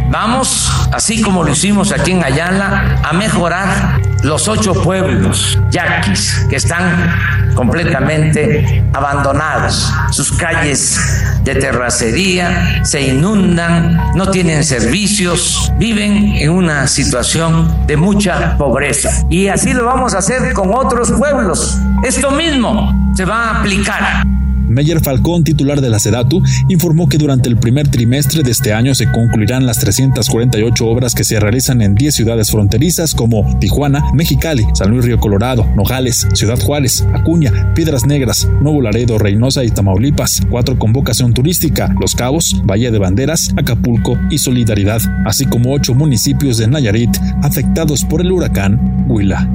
[0.10, 6.56] Vamos, así como lo hicimos aquí en Ayala, a mejorar los ocho pueblos yaquis que
[6.56, 9.92] están completamente abandonados.
[10.12, 11.00] Sus calles
[11.44, 19.10] de terracería se inundan, no tienen servicios, viven en una situación de mucha pobreza.
[19.30, 21.80] Y así lo vamos a hacer con otros pueblos.
[22.04, 24.24] Esto mismo se va a aplicar
[24.68, 28.96] Meyer Falcón, titular de la SEDATU, informó que durante el primer trimestre de este año
[28.96, 34.66] se concluirán las 348 obras que se realizan en 10 ciudades fronterizas como Tijuana, Mexicali,
[34.74, 40.42] San Luis Río Colorado, Nogales, Ciudad Juárez, Acuña, Piedras Negras, Nuevo Laredo, Reynosa y Tamaulipas,
[40.50, 45.94] cuatro con vocación turística, Los Cabos, Valle de Banderas, Acapulco y Solidaridad, así como ocho
[45.94, 49.50] municipios de Nayarit afectados por el huracán Huila.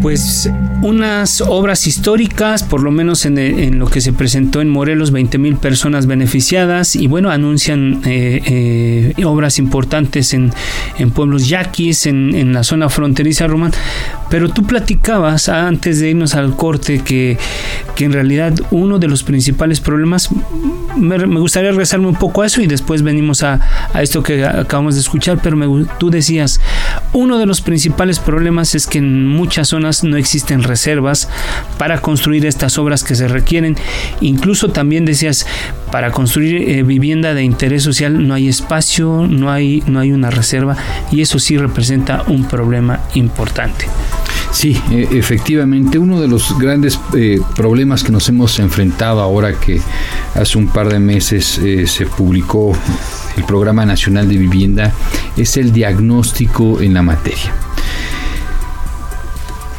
[0.00, 0.50] Pues
[0.82, 5.56] unas obras históricas, por lo menos en, lo que se presentó en Morelos, 20 mil
[5.56, 10.52] personas beneficiadas y bueno, anuncian eh, eh, obras importantes en,
[11.14, 13.72] pueblos yaquis, en, la zona fronteriza román.
[14.28, 17.38] Pero tú platicabas antes de irnos al corte que,
[17.94, 20.30] que en realidad uno de los principales problemas,
[20.96, 23.60] me, gustaría regresarme un poco a eso y después venimos a,
[24.00, 25.56] esto que acabamos de escuchar, pero
[25.98, 26.60] tú decías,
[27.12, 31.28] uno de los principales problemas es que en muchas zonas no existen reservas
[31.78, 33.76] para construir estas obras que se requieren.
[34.20, 35.46] Incluso también decías,
[35.90, 40.30] para construir eh, vivienda de interés social no hay espacio, no hay, no hay una
[40.30, 40.76] reserva
[41.10, 43.86] y eso sí representa un problema importante.
[44.50, 49.80] Sí, e, efectivamente, uno de los grandes eh, problemas que nos hemos enfrentado ahora que
[50.34, 52.72] hace un par de meses eh, se publicó
[53.36, 54.92] el Programa Nacional de Vivienda
[55.36, 57.52] es el diagnóstico en la materia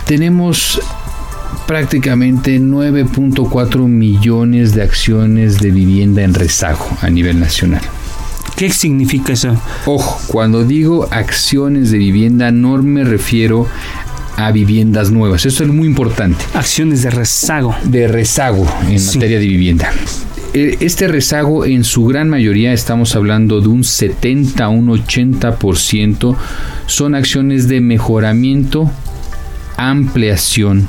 [0.06, 0.82] tenemos
[1.68, 7.82] prácticamente 9.4 millones de acciones de vivienda en rezago a nivel nacional.
[8.56, 9.56] ¿Qué significa eso?
[9.86, 13.68] Ojo, cuando digo acciones de vivienda no me refiero
[14.38, 15.46] a viviendas nuevas.
[15.46, 16.44] Eso es muy importante.
[16.54, 17.76] Acciones de rezago.
[17.84, 19.92] De rezago en materia de vivienda.
[20.54, 26.36] E, este rezago en su gran mayoría, estamos hablando de un 70 a un 80%,
[26.86, 28.92] son acciones de mejoramiento
[29.78, 30.88] ampliación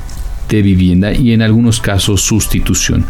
[0.49, 3.05] de vivienda y en algunos casos sustitución.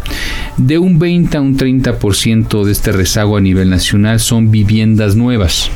[0.56, 5.70] De un 20 a un 30% de este rezago a nivel nacional son viviendas nuevas.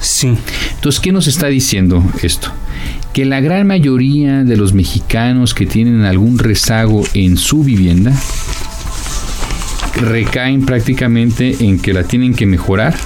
[0.00, 0.34] Sí.
[0.74, 2.52] Entonces, ¿qué nos está diciendo esto?
[3.12, 8.12] Que la gran mayoría de los mexicanos que tienen algún rezago en su vivienda
[9.96, 12.96] recaen prácticamente en que la tienen que mejorar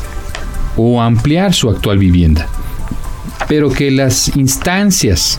[0.76, 2.48] o ampliar su actual vivienda.
[3.48, 5.38] Pero que las instancias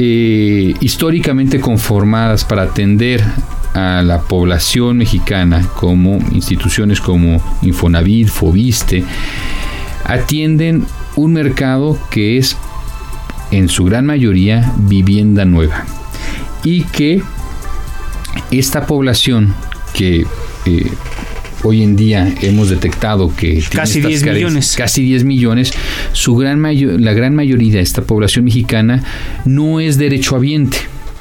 [0.00, 3.20] eh, históricamente conformadas para atender
[3.74, 9.02] a la población mexicana como instituciones como Infonavit, Fobiste,
[10.04, 12.56] atienden un mercado que es
[13.50, 15.84] en su gran mayoría vivienda nueva.
[16.62, 17.20] Y que
[18.52, 19.52] esta población
[19.94, 20.24] que
[20.64, 20.92] eh,
[21.64, 24.74] hoy en día hemos detectado que casi 10 millones.
[24.76, 25.72] Casi 10 millones.
[26.12, 29.02] Su gran la gran mayoría de esta población mexicana
[29.44, 30.78] no es derechohabiente.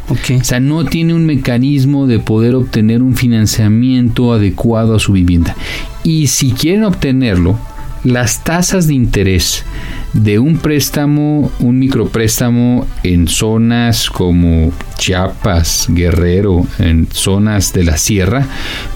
[0.09, 0.37] Okay.
[0.37, 5.55] O sea, no tiene un mecanismo de poder obtener un financiamiento adecuado a su vivienda.
[6.03, 7.59] Y si quieren obtenerlo,
[8.05, 9.65] las tasas de interés
[10.13, 18.45] de un préstamo, un micropréstamo en zonas como Chiapas, Guerrero, en zonas de la sierra,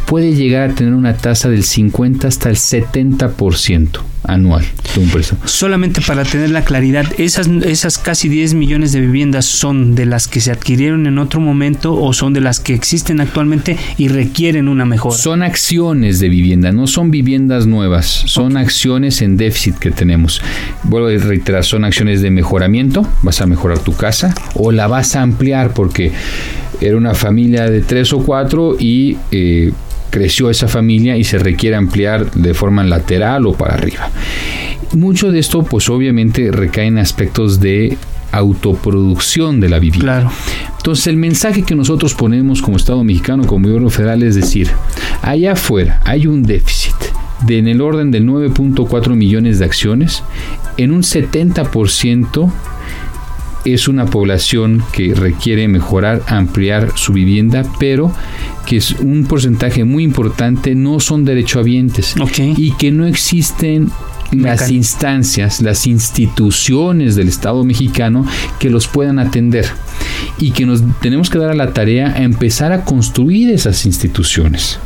[0.05, 5.41] puede llegar a tener una tasa del 50 hasta el 70% anual de un préstamo.
[5.45, 10.27] Solamente para tener la claridad, esas, esas casi 10 millones de viviendas son de las
[10.27, 14.67] que se adquirieron en otro momento o son de las que existen actualmente y requieren
[14.67, 15.17] una mejora.
[15.17, 20.41] Son acciones de vivienda, no son viviendas nuevas, son acciones en déficit que tenemos.
[20.83, 25.15] Vuelvo a reiterar, son acciones de mejoramiento, vas a mejorar tu casa o la vas
[25.15, 25.90] a ampliar porque
[26.79, 29.17] era una familia de tres o cuatro y...
[29.31, 29.71] Eh,
[30.11, 34.11] creció esa familia y se requiere ampliar de forma lateral o para arriba.
[34.93, 37.97] Mucho de esto pues obviamente recae en aspectos de
[38.31, 40.19] autoproducción de la vivienda.
[40.19, 40.31] Claro.
[40.77, 44.69] Entonces el mensaje que nosotros ponemos como Estado mexicano, como gobierno federal, es decir,
[45.21, 46.95] allá afuera hay un déficit
[47.45, 50.23] de en el orden de 9.4 millones de acciones,
[50.77, 52.51] en un 70%
[53.65, 58.13] es una población que requiere mejorar, ampliar su vivienda, pero
[58.65, 63.91] que es un porcentaje muy importante no son derechohabientes y que no existen
[64.31, 68.25] las instancias, las instituciones del Estado mexicano
[68.59, 69.65] que los puedan atender
[70.37, 74.79] y que nos tenemos que dar a la tarea a empezar a construir esas instituciones,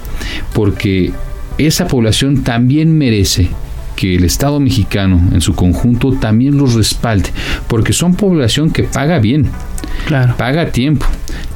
[0.53, 1.13] porque
[1.57, 3.49] esa población también merece
[3.95, 7.29] que el Estado mexicano en su conjunto también los respalde,
[7.67, 9.49] porque son población que paga bien,
[10.37, 11.05] paga tiempo.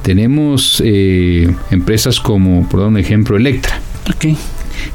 [0.01, 3.79] Tenemos eh, empresas como, por dar un ejemplo, Electra.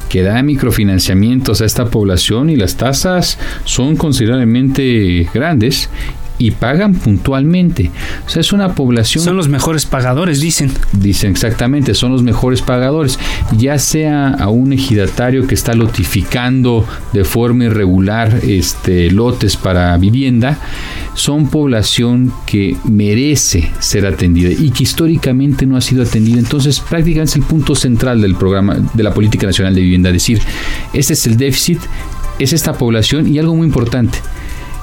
[0.09, 5.89] que da microfinanciamientos a esta población y las tasas son considerablemente grandes
[6.37, 7.91] y pagan puntualmente.
[8.25, 9.23] O sea, es una población...
[9.23, 10.71] Son los mejores pagadores, dicen.
[10.93, 13.19] Dicen exactamente, son los mejores pagadores.
[13.57, 20.59] Ya sea a un ejidatario que está lotificando de forma irregular este, lotes para vivienda,
[21.13, 26.39] son población que merece ser atendida y que históricamente no ha sido atendida.
[26.39, 30.11] Entonces, prácticamente es el punto central del programa de la Política Nacional de Vivienda.
[30.11, 30.41] decir,
[30.93, 31.79] este es el déficit,
[32.39, 34.19] es esta población y algo muy importante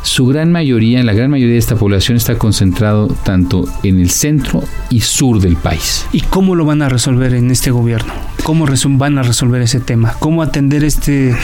[0.02, 4.62] su gran mayoría, la gran mayoría de esta población está concentrado tanto en el centro
[4.90, 6.06] y sur del país.
[6.12, 8.12] ¿Y cómo lo van a resolver en este gobierno?
[8.42, 8.66] ¿Cómo
[8.98, 10.14] van a resolver ese tema?
[10.18, 11.36] ¿Cómo atender este,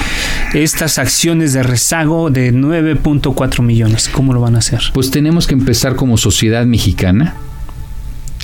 [0.55, 4.09] estas acciones de rezago de 9.4 millones?
[4.09, 4.81] ¿Cómo lo van a hacer?
[4.93, 7.37] Pues tenemos que empezar como sociedad mexicana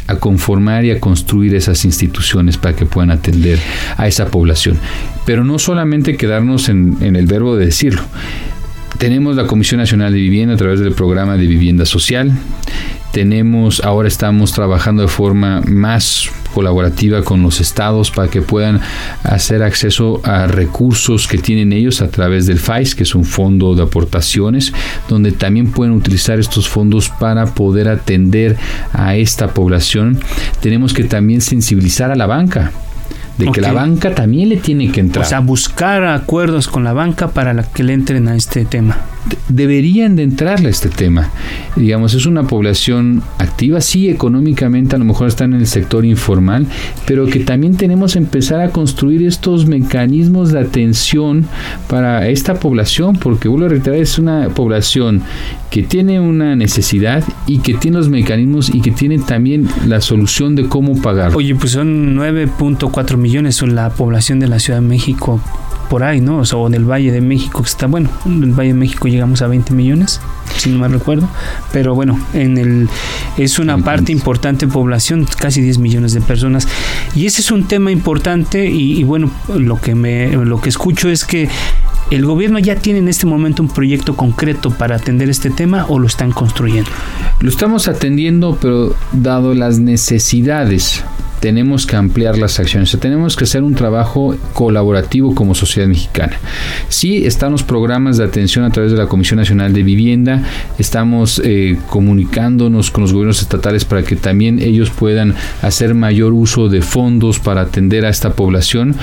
[0.06, 3.58] a conformar y a construir esas instituciones para que puedan atender
[3.96, 4.78] a esa población.
[5.26, 8.02] Pero no solamente quedarnos en, en el verbo de decirlo,
[8.98, 12.32] tenemos la Comisión Nacional de Vivienda a través del programa de vivienda social.
[13.12, 18.80] Tenemos, ahora estamos trabajando de forma más colaborativa con los estados para que puedan
[19.22, 23.74] hacer acceso a recursos que tienen ellos a través del FAIS, que es un fondo
[23.74, 24.72] de aportaciones,
[25.08, 28.56] donde también pueden utilizar estos fondos para poder atender
[28.92, 30.18] a esta población.
[30.60, 32.72] Tenemos que también sensibilizar a la banca
[33.38, 35.24] de que la banca también le tiene que entrar.
[35.24, 38.98] O sea, buscar acuerdos con la banca para que le entren a este tema
[39.48, 41.30] deberían de entrarle a este tema.
[41.76, 46.66] Digamos, es una población activa, sí, económicamente a lo mejor está en el sector informal,
[47.06, 51.46] pero que también tenemos que empezar a construir estos mecanismos de atención
[51.88, 55.22] para esta población, porque vuelvo a reiterar, es una población
[55.70, 60.54] que tiene una necesidad y que tiene los mecanismos y que tiene también la solución
[60.54, 61.34] de cómo pagar.
[61.34, 65.40] Oye, pues son 9.4 millones, son la población de la Ciudad de México
[65.88, 66.38] por ahí, ¿no?
[66.38, 69.08] O, sea, en el Valle de México, que está, bueno, en el Valle de México
[69.08, 70.20] llegamos a 20 millones,
[70.56, 71.28] si no me recuerdo,
[71.72, 72.88] pero bueno, en el
[73.36, 76.66] es una parte importante de población, casi 10 millones de personas,
[77.14, 81.08] y ese es un tema importante y, y bueno, lo que me lo que escucho
[81.08, 81.48] es que
[82.10, 85.98] ¿El gobierno ya tiene en este momento un proyecto concreto para atender este tema o
[85.98, 86.90] lo están construyendo?
[87.40, 91.02] Lo estamos atendiendo, pero dado las necesidades
[91.44, 96.38] tenemos que ampliar las acciones, tenemos que hacer un trabajo colaborativo como sociedad mexicana.
[96.88, 100.42] Sí, están los programas de atención a través de la Comisión Nacional de Vivienda,
[100.78, 106.70] estamos eh, comunicándonos con los gobiernos estatales para que también ellos puedan hacer mayor uso
[106.70, 108.96] de fondos para atender a esta población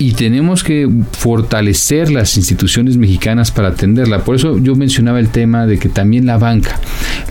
[0.00, 4.24] y tenemos que fortalecer las instituciones mexicanas para atenderla.
[4.24, 6.80] Por eso yo mencionaba el tema de que también la banca,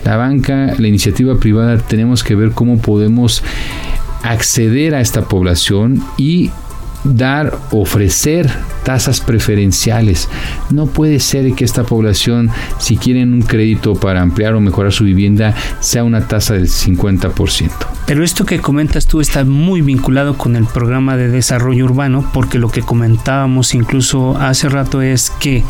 [0.06, 3.42] la banca, la iniciativa privada, tenemos que ver cómo podemos
[4.22, 6.50] acceder a esta población y
[7.04, 8.50] dar, ofrecer
[8.84, 10.28] tasas preferenciales.
[10.70, 15.04] No puede ser que esta población, si quieren un crédito para ampliar o mejorar su
[15.04, 17.70] vivienda, sea una tasa del 50%.
[18.06, 22.58] Pero esto que comentas tú está muy vinculado con el programa de desarrollo urbano, porque
[22.58, 25.62] lo que comentábamos incluso hace rato es que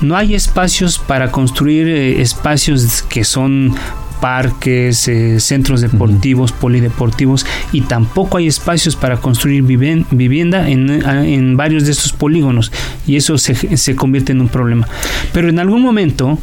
[0.00, 3.74] no hay espacios para construir eh, espacios que son
[4.20, 11.92] parques, eh, centros deportivos, polideportivos y tampoco hay espacios para construir vivienda en, varios de
[11.92, 12.72] estos polígonos
[13.06, 14.88] y eso se, se convierte en un problema.
[15.32, 16.38] Pero en algún momento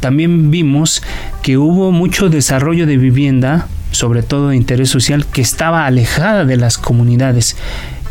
[0.00, 1.02] también vimos
[1.42, 6.56] que hubo mucho desarrollo de vivienda, sobre todo de interés social, que estaba alejada de
[6.56, 7.56] las comunidades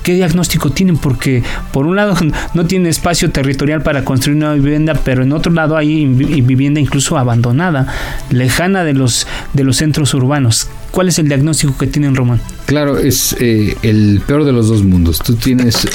[0.03, 0.97] ¿Qué diagnóstico tienen?
[0.97, 2.15] Porque por un lado
[2.53, 7.17] no tiene espacio territorial para construir una vivienda, pero en otro lado hay vivienda incluso
[7.17, 7.87] abandonada,
[8.29, 10.67] lejana de los, de los centros urbanos.
[10.91, 12.41] ¿Cuál es el diagnóstico que tienen Román?
[12.65, 15.19] Claro, es eh, el peor de los dos mundos.
[15.19, 15.87] Tú tienes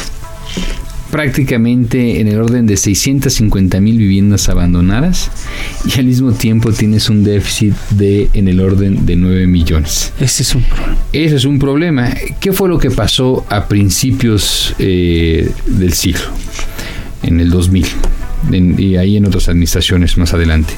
[1.11, 5.31] prácticamente en el orden de 650 mil viviendas abandonadas
[5.85, 10.13] y al mismo tiempo tienes un déficit de en el orden de 9 millones.
[10.21, 10.99] Ese es un problema.
[11.13, 12.15] Ese es un problema.
[12.41, 16.25] ¿Qué fue lo que pasó a principios eh, del siglo?
[17.23, 17.87] En el 2000
[18.79, 20.75] y ahí en otras administraciones más adelante.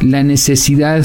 [0.00, 1.04] La necesidad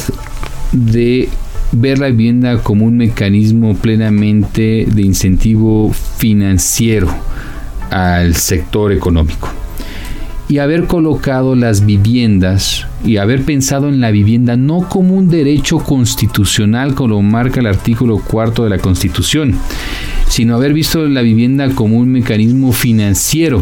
[0.72, 1.30] de
[1.72, 7.08] ver la vivienda como un mecanismo plenamente de incentivo financiero
[7.92, 9.50] al sector económico.
[10.48, 15.78] Y haber colocado las viviendas y haber pensado en la vivienda no como un derecho
[15.78, 19.56] constitucional como marca el artículo cuarto de la Constitución,
[20.28, 23.62] sino haber visto la vivienda como un mecanismo financiero,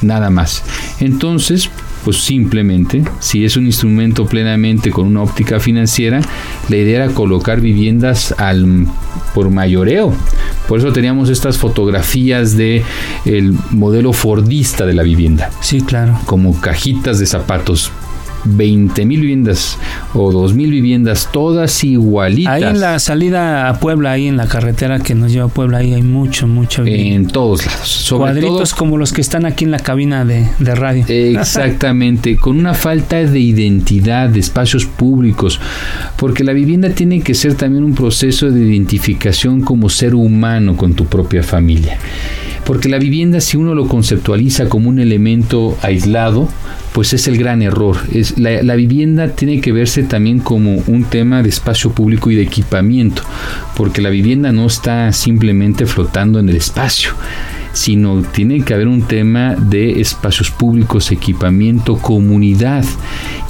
[0.00, 0.62] nada más.
[1.00, 1.68] Entonces,
[2.04, 6.20] pues simplemente, si es un instrumento plenamente con una óptica financiera,
[6.68, 8.86] la idea era colocar viviendas al,
[9.34, 10.14] por mayoreo.
[10.68, 12.82] Por eso teníamos estas fotografías de
[13.24, 15.50] el modelo fordista de la vivienda.
[15.60, 16.18] Sí, claro.
[16.26, 17.90] Como cajitas de zapatos
[18.44, 19.78] 20 mil viviendas
[20.14, 22.54] o 2 mil viviendas, todas igualitas.
[22.54, 25.78] Ahí en la salida a Puebla, ahí en la carretera que nos lleva a Puebla,
[25.78, 26.84] ahí hay mucho, mucho.
[26.86, 28.12] En todos lados.
[28.16, 31.04] Cuadritos como los que están aquí en la cabina de, de radio.
[31.08, 35.60] Exactamente, con una falta de identidad, de espacios públicos,
[36.16, 40.94] porque la vivienda tiene que ser también un proceso de identificación como ser humano con
[40.94, 41.98] tu propia familia.
[42.64, 46.48] Porque la vivienda, si uno lo conceptualiza como un elemento aislado,
[46.92, 47.96] pues es el gran error.
[48.12, 52.42] Es, la, vivienda tiene que verse también como un tema de espacio público y de
[52.42, 53.22] equipamiento,
[53.76, 57.14] porque la vivienda no está simplemente flotando en el espacio
[57.72, 62.84] sino tiene que haber un tema de espacios públicos, equipamiento, comunidad.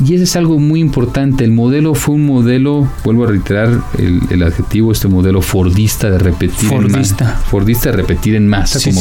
[0.04, 1.44] Y eso es algo muy importante.
[1.44, 6.68] El modelo fue un modelo, vuelvo a reiterar el, adjetivo, este modelo fordista de repetir
[6.68, 7.24] fordista.
[7.24, 7.42] en masa.
[7.46, 9.00] Fordista de repetir en masa como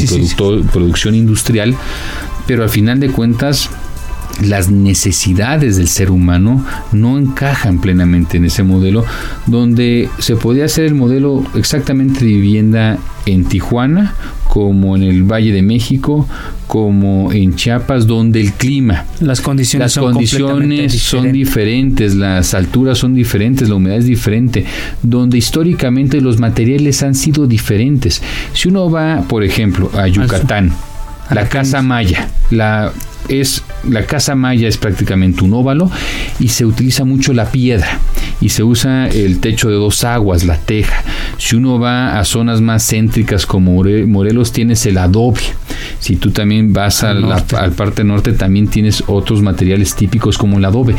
[0.71, 1.75] producción industrial,
[2.47, 3.69] pero al final de cuentas
[4.41, 9.05] las necesidades del ser humano no encajan plenamente en ese modelo,
[9.45, 14.15] donde se podía hacer el modelo exactamente de vivienda en Tijuana,
[14.47, 16.27] como en el Valle de México,
[16.67, 23.13] como en Chiapas, donde el clima, las condiciones, son, condiciones son diferentes, las alturas son
[23.13, 24.65] diferentes, la humedad es diferente,
[25.03, 28.21] donde históricamente los materiales han sido diferentes.
[28.53, 30.73] Si uno va, por ejemplo, a Yucatán,
[31.29, 32.91] la casa maya, la
[33.29, 35.89] es la casa maya es prácticamente un óvalo
[36.39, 37.99] y se utiliza mucho la piedra
[38.41, 41.03] y se usa el techo de dos aguas, la teja.
[41.37, 45.41] Si uno va a zonas más céntricas como Morelos tienes el adobe.
[45.99, 50.57] Si tú también vas al, la, al parte norte también tienes otros materiales típicos como
[50.57, 50.95] el adobe.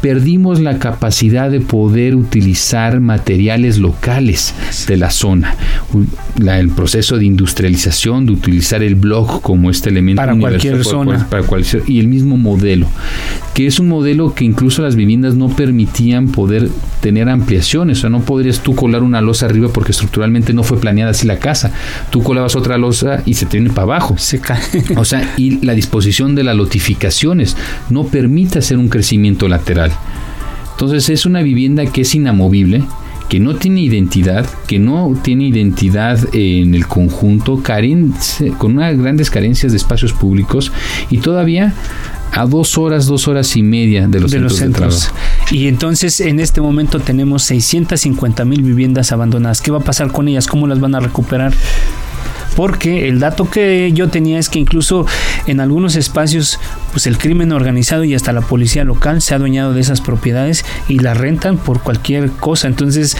[0.00, 4.54] Perdimos la capacidad de poder utilizar materiales locales
[4.86, 5.54] de la zona.
[6.44, 11.26] el proceso de industrialización, de utilizar el blog como este elemento para cualquier zona.
[11.28, 12.86] Para cualquier, y el mismo modelo,
[13.54, 16.68] que es un modelo que incluso las viviendas no permitían poder
[17.00, 20.80] tener ampliaciones, o sea, no podrías tú colar una losa arriba porque estructuralmente no fue
[20.80, 21.72] planeada así la casa.
[22.10, 24.16] Tú colabas otra losa y se tiene para abajo.
[24.18, 24.60] Se cae.
[24.96, 27.56] O sea, y la disposición de las lotificaciones
[27.88, 29.92] no permite hacer un crecimiento lateral.
[30.72, 32.82] Entonces es una vivienda que es inamovible,
[33.30, 37.62] que no tiene identidad, que no tiene identidad en el conjunto,
[38.58, 40.72] con unas grandes carencias de espacios públicos
[41.10, 41.72] y todavía
[42.32, 45.12] a dos horas, dos horas y media de los, centros,
[45.52, 49.60] Y entonces en este momento tenemos 650 mil viviendas abandonadas.
[49.60, 50.48] ¿Qué va a pasar con ellas?
[50.48, 51.52] ¿Cómo las van a recuperar?
[52.56, 55.06] Porque el dato que yo tenía es que incluso
[55.46, 56.58] en algunos espacios
[56.92, 60.64] pues el crimen organizado y hasta la policía local se ha adueñado de esas propiedades
[60.88, 62.68] y las rentan por cualquier cosa.
[62.68, 63.16] Entonces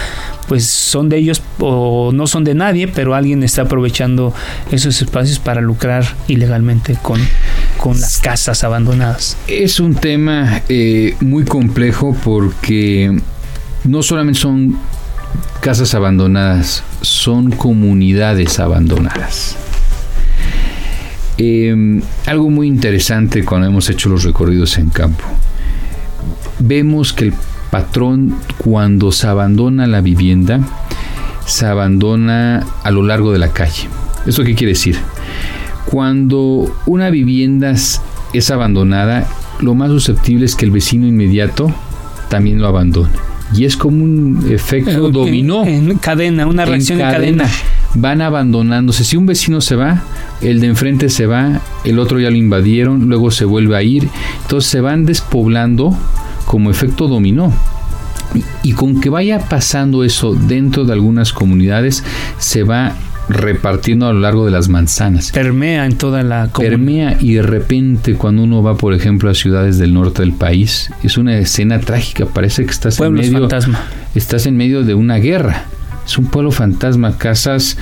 [0.48, 4.34] pues son de ellos o no son de nadie pero alguien está aprovechando
[4.70, 7.20] esos espacios para lucrar ilegalmente con
[7.76, 9.36] con las casas abandonadas.
[9.46, 13.18] Es un tema eh, muy complejo porque
[13.84, 14.76] no solamente son
[15.60, 19.56] casas abandonadas, son comunidades abandonadas.
[21.36, 25.24] Em, algo muy interesante cuando hemos hecho los recorridos en campo.
[26.58, 27.34] Vemos que el
[27.70, 30.60] patrón cuando se abandona la vivienda,
[31.46, 33.88] se abandona a lo largo de la calle.
[34.26, 34.98] ¿Eso qué quiere decir?
[35.86, 37.70] Cuando una vivienda
[38.32, 39.26] es abandonada,
[39.60, 41.74] lo más susceptible es que el vecino inmediato
[42.28, 45.64] también lo abandone y es como un efecto dominó.
[45.64, 47.48] En cadena, una reacción en cadena.
[47.94, 49.04] Van abandonándose.
[49.04, 50.04] Si un vecino se va,
[50.40, 54.08] el de enfrente se va, el otro ya lo invadieron, luego se vuelve a ir.
[54.42, 55.96] Entonces se van despoblando
[56.46, 57.52] como efecto dominó.
[58.62, 62.04] Y, con que vaya pasando eso dentro de algunas comunidades,
[62.38, 62.94] se va
[63.30, 65.30] repartiendo a lo largo de las manzanas.
[65.32, 66.76] Permea en toda la comunidad.
[66.76, 70.90] Permea y de repente cuando uno va, por ejemplo, a ciudades del norte del país,
[71.02, 73.48] es una escena trágica, parece que estás en medio
[74.14, 75.66] estás en medio de una guerra.
[76.04, 77.76] Es un pueblo fantasma, casas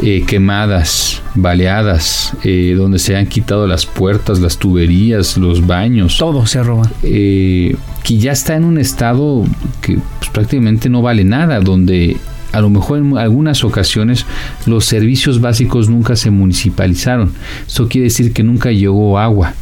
[0.00, 6.16] eh, quemadas, baleadas, eh, donde se han quitado las puertas, las tuberías, los baños.
[6.16, 6.90] Todo se roba.
[7.02, 9.44] Eh, que ya está en un estado
[9.82, 12.16] que pues, prácticamente no vale nada, donde
[12.54, 14.26] a lo mejor en algunas ocasiones
[14.66, 17.32] los servicios básicos nunca se municipalizaron.
[17.66, 19.54] Eso quiere decir que nunca llegó agua,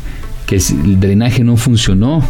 [0.46, 2.22] que el drenaje no funcionó,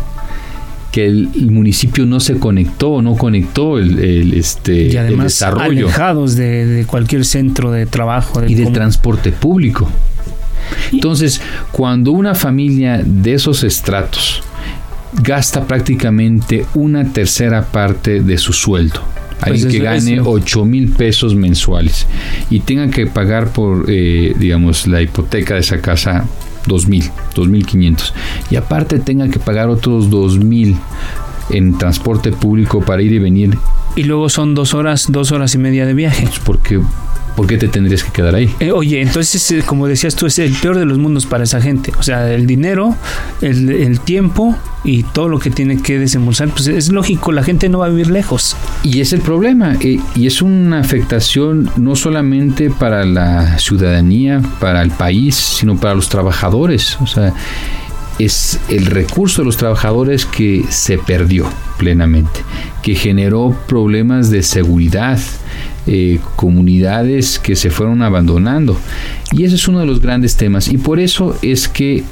[0.93, 5.87] que el, municipio no se conectó, no conectó el, este, y además desarrollo.
[5.87, 8.45] Alejados de, cualquier centro de trabajo.
[8.47, 9.89] y del transporte público.
[10.93, 11.41] Entonces,
[11.73, 14.43] cuando una familia de esos estratos
[15.13, 19.01] gasta prácticamente una tercera parte de su sueldo,
[19.43, 22.07] alguien pues que gane 8 mil pesos mensuales
[22.51, 26.25] y tenga que pagar por, eh, digamos, la hipoteca de esa casa
[26.67, 28.13] 2.000, 2.500.
[28.51, 30.77] Y aparte tenga que pagar otros 2.000
[31.51, 33.59] en transporte público para ir y venir.
[33.95, 36.25] Y luego son dos horas, dos horas y media de viaje.
[36.27, 36.81] Pues porque
[37.37, 38.55] ¿por qué te tendrías que quedar ahí?
[38.61, 41.61] Eh, oye, entonces, eh, como decías tú, es el peor de los mundos para esa
[41.61, 41.93] gente.
[41.99, 42.97] O sea, el dinero,
[43.41, 47.79] el, tiempo y todo lo que tiene que desembolsar, pues es lógico, la gente no
[47.79, 48.57] va a vivir lejos.
[48.83, 54.83] Y es el problema, eh, y es una afectación no solamente para la ciudadanía, para
[54.83, 56.99] el país, sino para los trabajadores.
[57.01, 57.33] O sea,
[58.19, 61.49] es el recurso de los trabajadores que se perdió
[61.79, 62.41] plenamente,
[62.83, 65.19] que generó problemas de seguridad,
[65.87, 68.79] eh, comunidades que se fueron abandonando.
[69.33, 70.69] Y ese es uno de los grandes temas.
[70.69, 72.05] Y por eso es que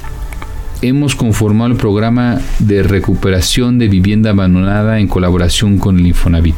[0.81, 6.57] hemos conformado el programa de recuperación de vivienda abandonada en colaboración con el Infonavit.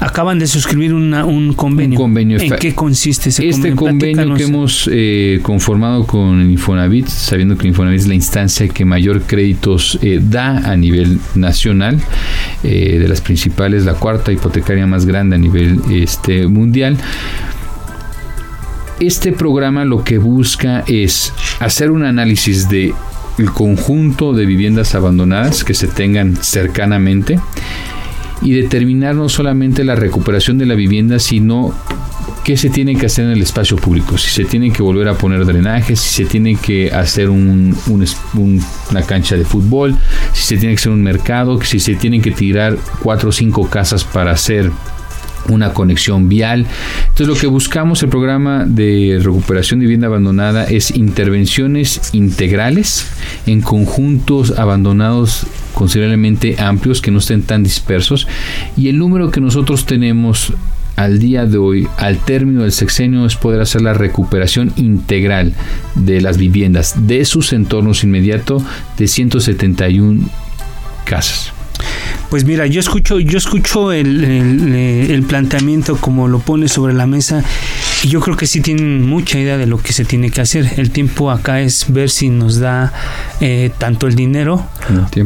[0.00, 2.38] Acaban de suscribir un convenio.
[2.38, 4.10] ¿En qué consiste ese este convenio?
[4.10, 8.84] Este convenio que hemos eh, conformado con Infonavit, sabiendo que Infonavit es la instancia que
[8.84, 11.98] mayor créditos eh, da a nivel nacional,
[12.62, 16.96] eh, de las principales, la cuarta hipotecaria más grande a nivel este, mundial.
[19.00, 22.94] Este programa lo que busca es hacer un análisis de
[23.38, 27.38] el conjunto de viviendas abandonadas que se tengan cercanamente
[28.42, 31.74] y determinar no solamente la recuperación de la vivienda, sino
[32.44, 35.14] qué se tiene que hacer en el espacio público, si se tiene que volver a
[35.14, 37.76] poner drenajes, si se tiene que hacer un,
[38.90, 39.96] una cancha de fútbol,
[40.32, 43.68] si se tiene que hacer un mercado, si se tienen que tirar cuatro o cinco
[43.68, 44.70] casas para hacer
[45.48, 46.66] una conexión vial.
[47.02, 53.06] Entonces lo que buscamos el programa de recuperación de vivienda abandonada es intervenciones integrales
[53.46, 55.46] en conjuntos abandonados
[55.78, 58.26] considerablemente amplios que no estén tan dispersos
[58.76, 60.52] y el número que nosotros tenemos
[60.96, 65.54] al día de hoy, al término del sexenio, es poder hacer la recuperación integral
[65.94, 68.64] de las viviendas de sus entornos inmediatos
[68.96, 70.28] de 171
[71.04, 71.52] casas.
[72.28, 77.44] Pues mira, yo escucho, yo escucho el, el, planteamiento como lo pone sobre la mesa
[78.02, 80.74] y yo creo que sí tienen mucha idea de lo que se tiene que hacer.
[80.76, 82.92] El tiempo acá es ver si nos da
[83.40, 84.66] eh, tanto el dinero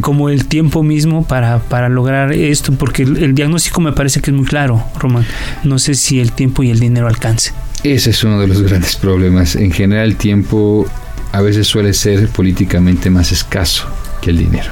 [0.00, 4.36] como el tiempo mismo para, para lograr esto, porque el, diagnóstico me parece que es
[4.36, 5.26] muy claro, Román.
[5.64, 7.52] No sé si el tiempo y el dinero alcance.
[7.84, 9.56] Ese es uno de los grandes problemas.
[9.56, 10.86] En general el tiempo
[11.32, 13.86] a veces suele ser políticamente más escaso
[14.20, 14.70] que el dinero.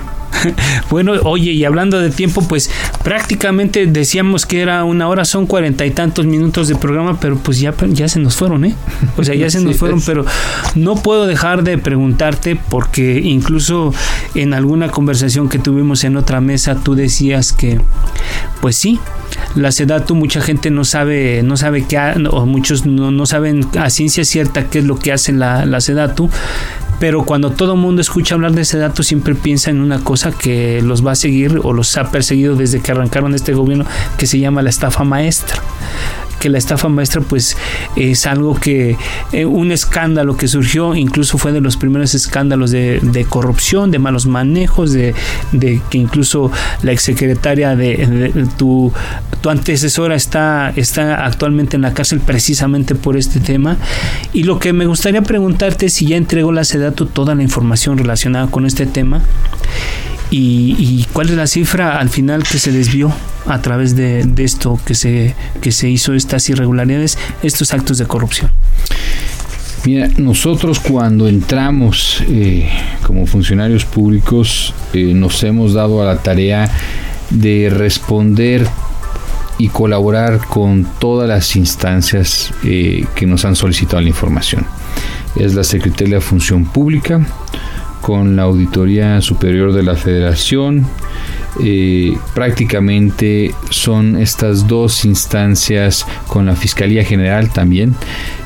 [0.90, 2.70] bueno, oye, y hablando de tiempo, pues
[3.02, 7.60] prácticamente decíamos que era una hora, son cuarenta y tantos minutos de programa, pero pues
[7.60, 8.74] ya, ya se nos fueron, ¿eh?
[9.16, 10.24] O sea, ya se nos fueron, pero
[10.74, 13.92] no puedo dejar de preguntarte porque incluso
[14.34, 17.80] en alguna conversación que tuvimos en otra mesa, tú decías que,
[18.60, 18.98] pues sí,
[19.54, 21.98] la SEDATU mucha gente no sabe, no sabe qué,
[22.30, 25.80] o muchos no, no saben a ciencia cierta qué es lo que hace la, la
[25.80, 26.30] SEDATU,
[27.00, 30.82] pero cuando todo mundo escucha hablar de ese dato siempre piensa en una cosa que
[30.82, 33.86] los va a seguir o los ha perseguido desde que arrancaron este gobierno
[34.18, 35.62] que se llama la estafa maestra
[36.40, 37.56] que la estafa maestra pues
[37.94, 38.96] es algo que
[39.32, 44.26] eh, un escándalo que surgió incluso fue de los primeros escándalos de, corrupción de malos
[44.26, 45.14] manejos de,
[45.90, 46.50] que incluso
[46.82, 48.92] la exsecretaria de, de, tu,
[49.40, 53.76] tu antecesora está, está actualmente en la cárcel precisamente por este tema.
[54.32, 57.98] Y lo que me gustaría preguntarte es si ya entregó la SEDATU toda la información
[57.98, 59.22] relacionada con este tema
[60.30, 63.12] y, cuál es la cifra al final que se desvió
[63.46, 68.50] a través de, esto que se, que se hizo, estas irregularidades, estos actos de corrupción.
[69.84, 72.68] Mira, nosotros cuando entramos eh,
[73.02, 76.70] como funcionarios públicos eh, nos hemos dado a la tarea
[77.30, 78.66] de responder
[79.56, 84.66] y colaborar con todas las instancias eh, que nos han solicitado la información.
[85.36, 87.20] Es la Secretaría de Función Pública,
[88.00, 90.86] con la Auditoría Superior de la Federación.
[91.62, 97.94] Eh, prácticamente son estas dos instancias con la Fiscalía General también,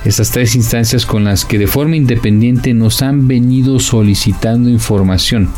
[0.05, 5.51] estas tres instancias con las que de forma independiente nos han venido solicitando información.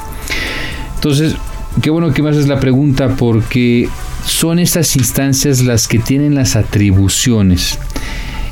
[0.97, 1.37] Entonces,
[1.81, 3.89] qué bueno que me haces la pregunta porque
[4.25, 7.79] son estas instancias las que tienen las atribuciones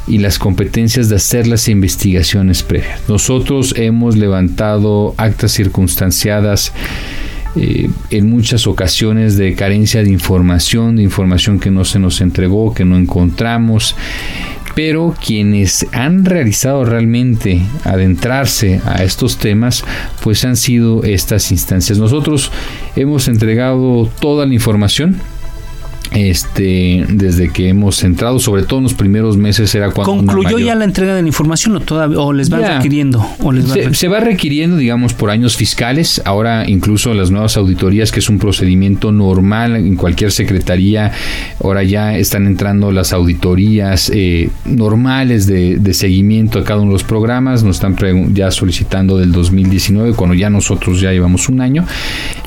[0.07, 3.01] y las competencias de hacer las investigaciones previas.
[3.09, 6.73] Nosotros hemos levantado actas circunstanciadas
[7.57, 12.75] eh, en muchas ocasiones de carencia de información, de información que no se nos entregó,
[12.75, 13.95] que no encontramos.
[14.75, 19.85] Pero quienes han realizado realmente adentrarse a estos temas,
[20.21, 21.99] pues han sido estas instancias.
[21.99, 22.51] Nosotros
[22.97, 25.21] hemos entregado toda la información,
[26.15, 30.75] este desde que hemos entrado, sobre todo en los primeros meses era cuando concluyó ya
[30.75, 34.21] la entrega de la información o todavía o les va requiriendo o les se, va
[34.21, 36.23] requiriendo digamos por años fiscales.
[36.25, 41.13] Ahora incluso las nuevas auditorías que es un procedimiento normal en cualquier secretaría
[41.63, 46.95] ahora ya están entrando las auditorías eh, normales de, de, seguimiento a cada uno de
[46.95, 47.65] los programas.
[47.65, 47.97] Nos están
[48.35, 51.85] ya solicitando del 2019 cuando ya nosotros ya llevamos un año.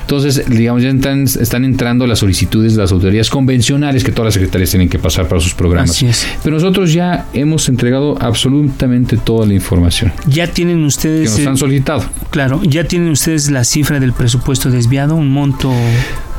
[0.02, 3.57] Entonces, digamos, ya están, entrando las solicitudes de las autoridades convencionales
[4.04, 6.04] que todas las secretarías tienen que pasar para sus programas.
[6.44, 10.12] Pero nosotros ya hemos entregado absolutamente toda la información.
[10.28, 11.32] Ya tienen ustedes...
[11.32, 12.06] Que nos han solicitado.
[12.30, 15.72] Claro, ya tienen ustedes la cifra del presupuesto desviado, un monto...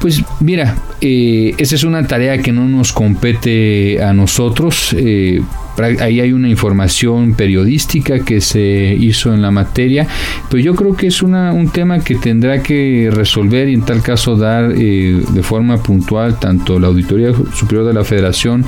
[0.00, 4.94] Pues mira, eh, esa es una tarea que no nos compete a nosotros.
[4.96, 5.42] Eh,
[5.86, 10.06] ahí hay una información periodística que se hizo en la materia,
[10.50, 14.02] pero yo creo que es una, un tema que tendrá que resolver y en tal
[14.02, 18.64] caso dar eh, de forma puntual tanto la Auditoría Superior de la Federación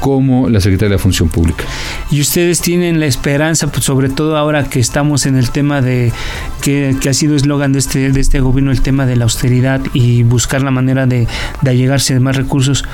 [0.00, 1.64] como la Secretaría de la Función Pública.
[2.10, 6.12] Y ustedes tienen la esperanza, pues, sobre todo ahora que estamos en el tema de
[6.60, 10.22] que, ha sido eslogan de este, de este gobierno, el tema de la austeridad y
[10.22, 11.26] buscar la manera de,
[11.62, 12.84] de allegarse de más recursos,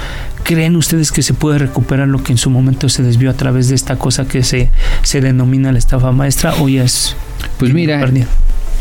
[0.44, 3.57] ¿creen ustedes que se puede recuperar lo que en su momento se desvió a través
[3.66, 4.70] de esta cosa que se,
[5.02, 7.16] se denomina la estafa maestra o ya es...
[7.58, 8.00] Pues mira,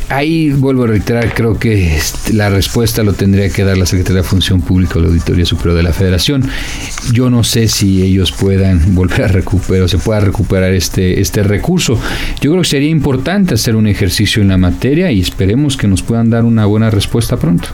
[0.10, 2.00] Ahí vuelvo a reiterar, creo que
[2.32, 5.76] la respuesta lo tendría que dar la Secretaría de Función Pública o la Auditoría Superior
[5.76, 6.50] de la Federación.
[7.12, 11.44] Yo no sé si ellos puedan volver a recuperar o se pueda recuperar este, este
[11.44, 12.00] recurso.
[12.40, 16.04] Yo creo que sería importante hacer un ejercicio en la materia y esperemos que nos
[16.04, 17.68] puedan dar una buena respuesta pronto.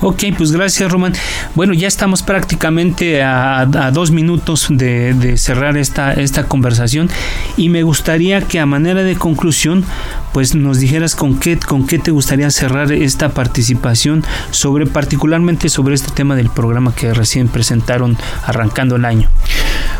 [0.00, 1.12] Ok, pues gracias Román.
[1.54, 7.08] Bueno, ya estamos prácticamente a, dos minutos de, de cerrar esta, esta conversación
[7.56, 9.84] y me gustaría que a manera de conclusión
[10.32, 14.22] pues nos dijeras con qué, con qué te gustaría cerrar esta participación
[14.52, 19.28] sobre particularmente sobre este tema del programa que recién presentaron arrancando el año.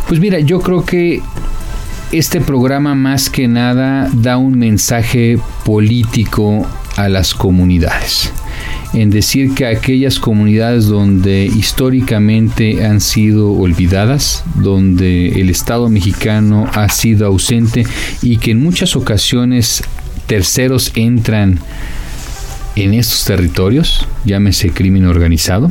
[0.06, 1.20] Pues mira, yo creo que
[2.12, 6.64] este programa más que nada da un mensaje político
[6.96, 8.32] a las comunidades
[8.92, 16.88] en decir que aquellas comunidades donde históricamente han sido olvidadas, donde el Estado mexicano ha
[16.88, 17.86] sido ausente
[18.22, 19.82] y que en muchas ocasiones
[20.26, 21.58] terceros entran
[22.74, 25.70] en estos territorios, llámese crimen organizado,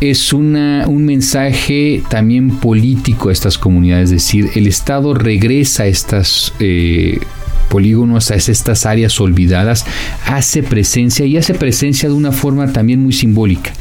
[0.00, 5.86] es una, un mensaje también político a estas comunidades, es decir, el Estado regresa a
[5.86, 7.20] estos eh,
[7.68, 9.86] polígonos, a estas áreas olvidadas,
[10.26, 13.72] hace presencia y hace presencia de una forma también muy simbólica,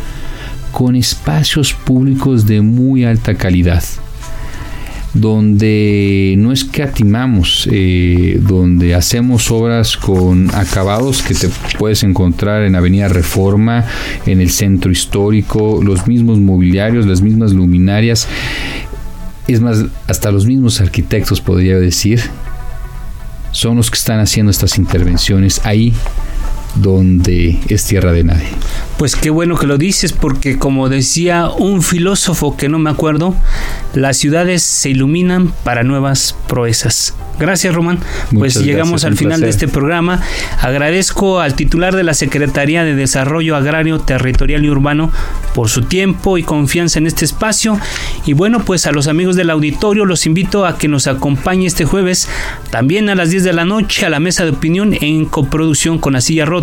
[0.71, 3.83] con espacios públicos de muy alta calidad
[5.13, 13.09] donde no escatimamos, eh, donde hacemos obras con acabados que te puedes encontrar en Avenida
[13.09, 13.85] Reforma,
[14.25, 18.27] en el centro histórico, los mismos mobiliarios, las mismas luminarias,
[19.47, 22.21] es más, hasta los mismos arquitectos podría decir,
[23.51, 25.93] son los que están haciendo estas intervenciones ahí
[26.75, 28.47] donde es tierra de nadie.
[28.97, 33.35] Pues qué bueno que lo dices porque como decía un filósofo que no me acuerdo,
[33.93, 37.15] las ciudades se iluminan para nuevas proezas.
[37.39, 37.97] Gracias, Román.
[38.37, 40.21] pues llegamos al final de este programa.
[40.59, 45.11] Agradezco al titular de la Secretaría de Desarrollo Agrario, Territorial y Urbano
[45.55, 47.79] por su tiempo y confianza en este espacio.
[48.27, 51.83] Y bueno, pues a los amigos del auditorio los invito a que nos acompañe este
[51.83, 52.29] jueves,
[52.69, 56.13] también a las 10 de la noche, a la mesa de opinión en coproducción con
[56.13, 56.60] la silla rota,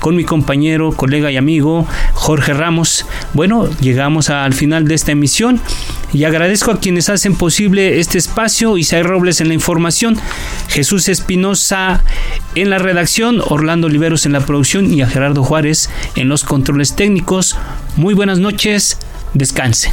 [0.00, 3.06] con mi compañero, colega y amigo Jorge Ramos.
[3.32, 5.60] Bueno, llegamos al final de esta emisión
[6.12, 10.16] y agradezco a quienes hacen posible este espacio, Isaí Robles en la información,
[10.68, 12.04] Jesús Espinosa
[12.54, 16.94] en la redacción, Orlando Oliveros en la producción y a Gerardo Juárez en los controles
[16.94, 17.56] técnicos.
[17.96, 18.98] Muy buenas noches,
[19.34, 19.92] descansen.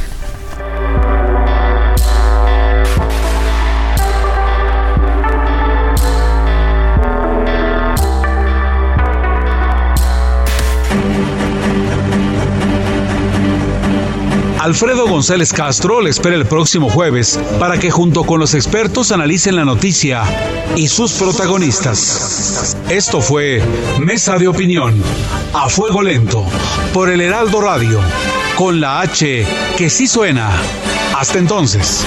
[14.62, 19.56] Alfredo González Castro le espera el próximo jueves para que junto con los expertos analicen
[19.56, 20.22] la noticia
[20.76, 22.76] y sus protagonistas.
[22.88, 23.60] Esto fue
[23.98, 25.02] Mesa de Opinión,
[25.52, 26.44] a fuego lento,
[26.94, 27.98] por el Heraldo Radio,
[28.54, 29.44] con la H
[29.76, 30.52] que sí suena.
[31.16, 32.06] Hasta entonces.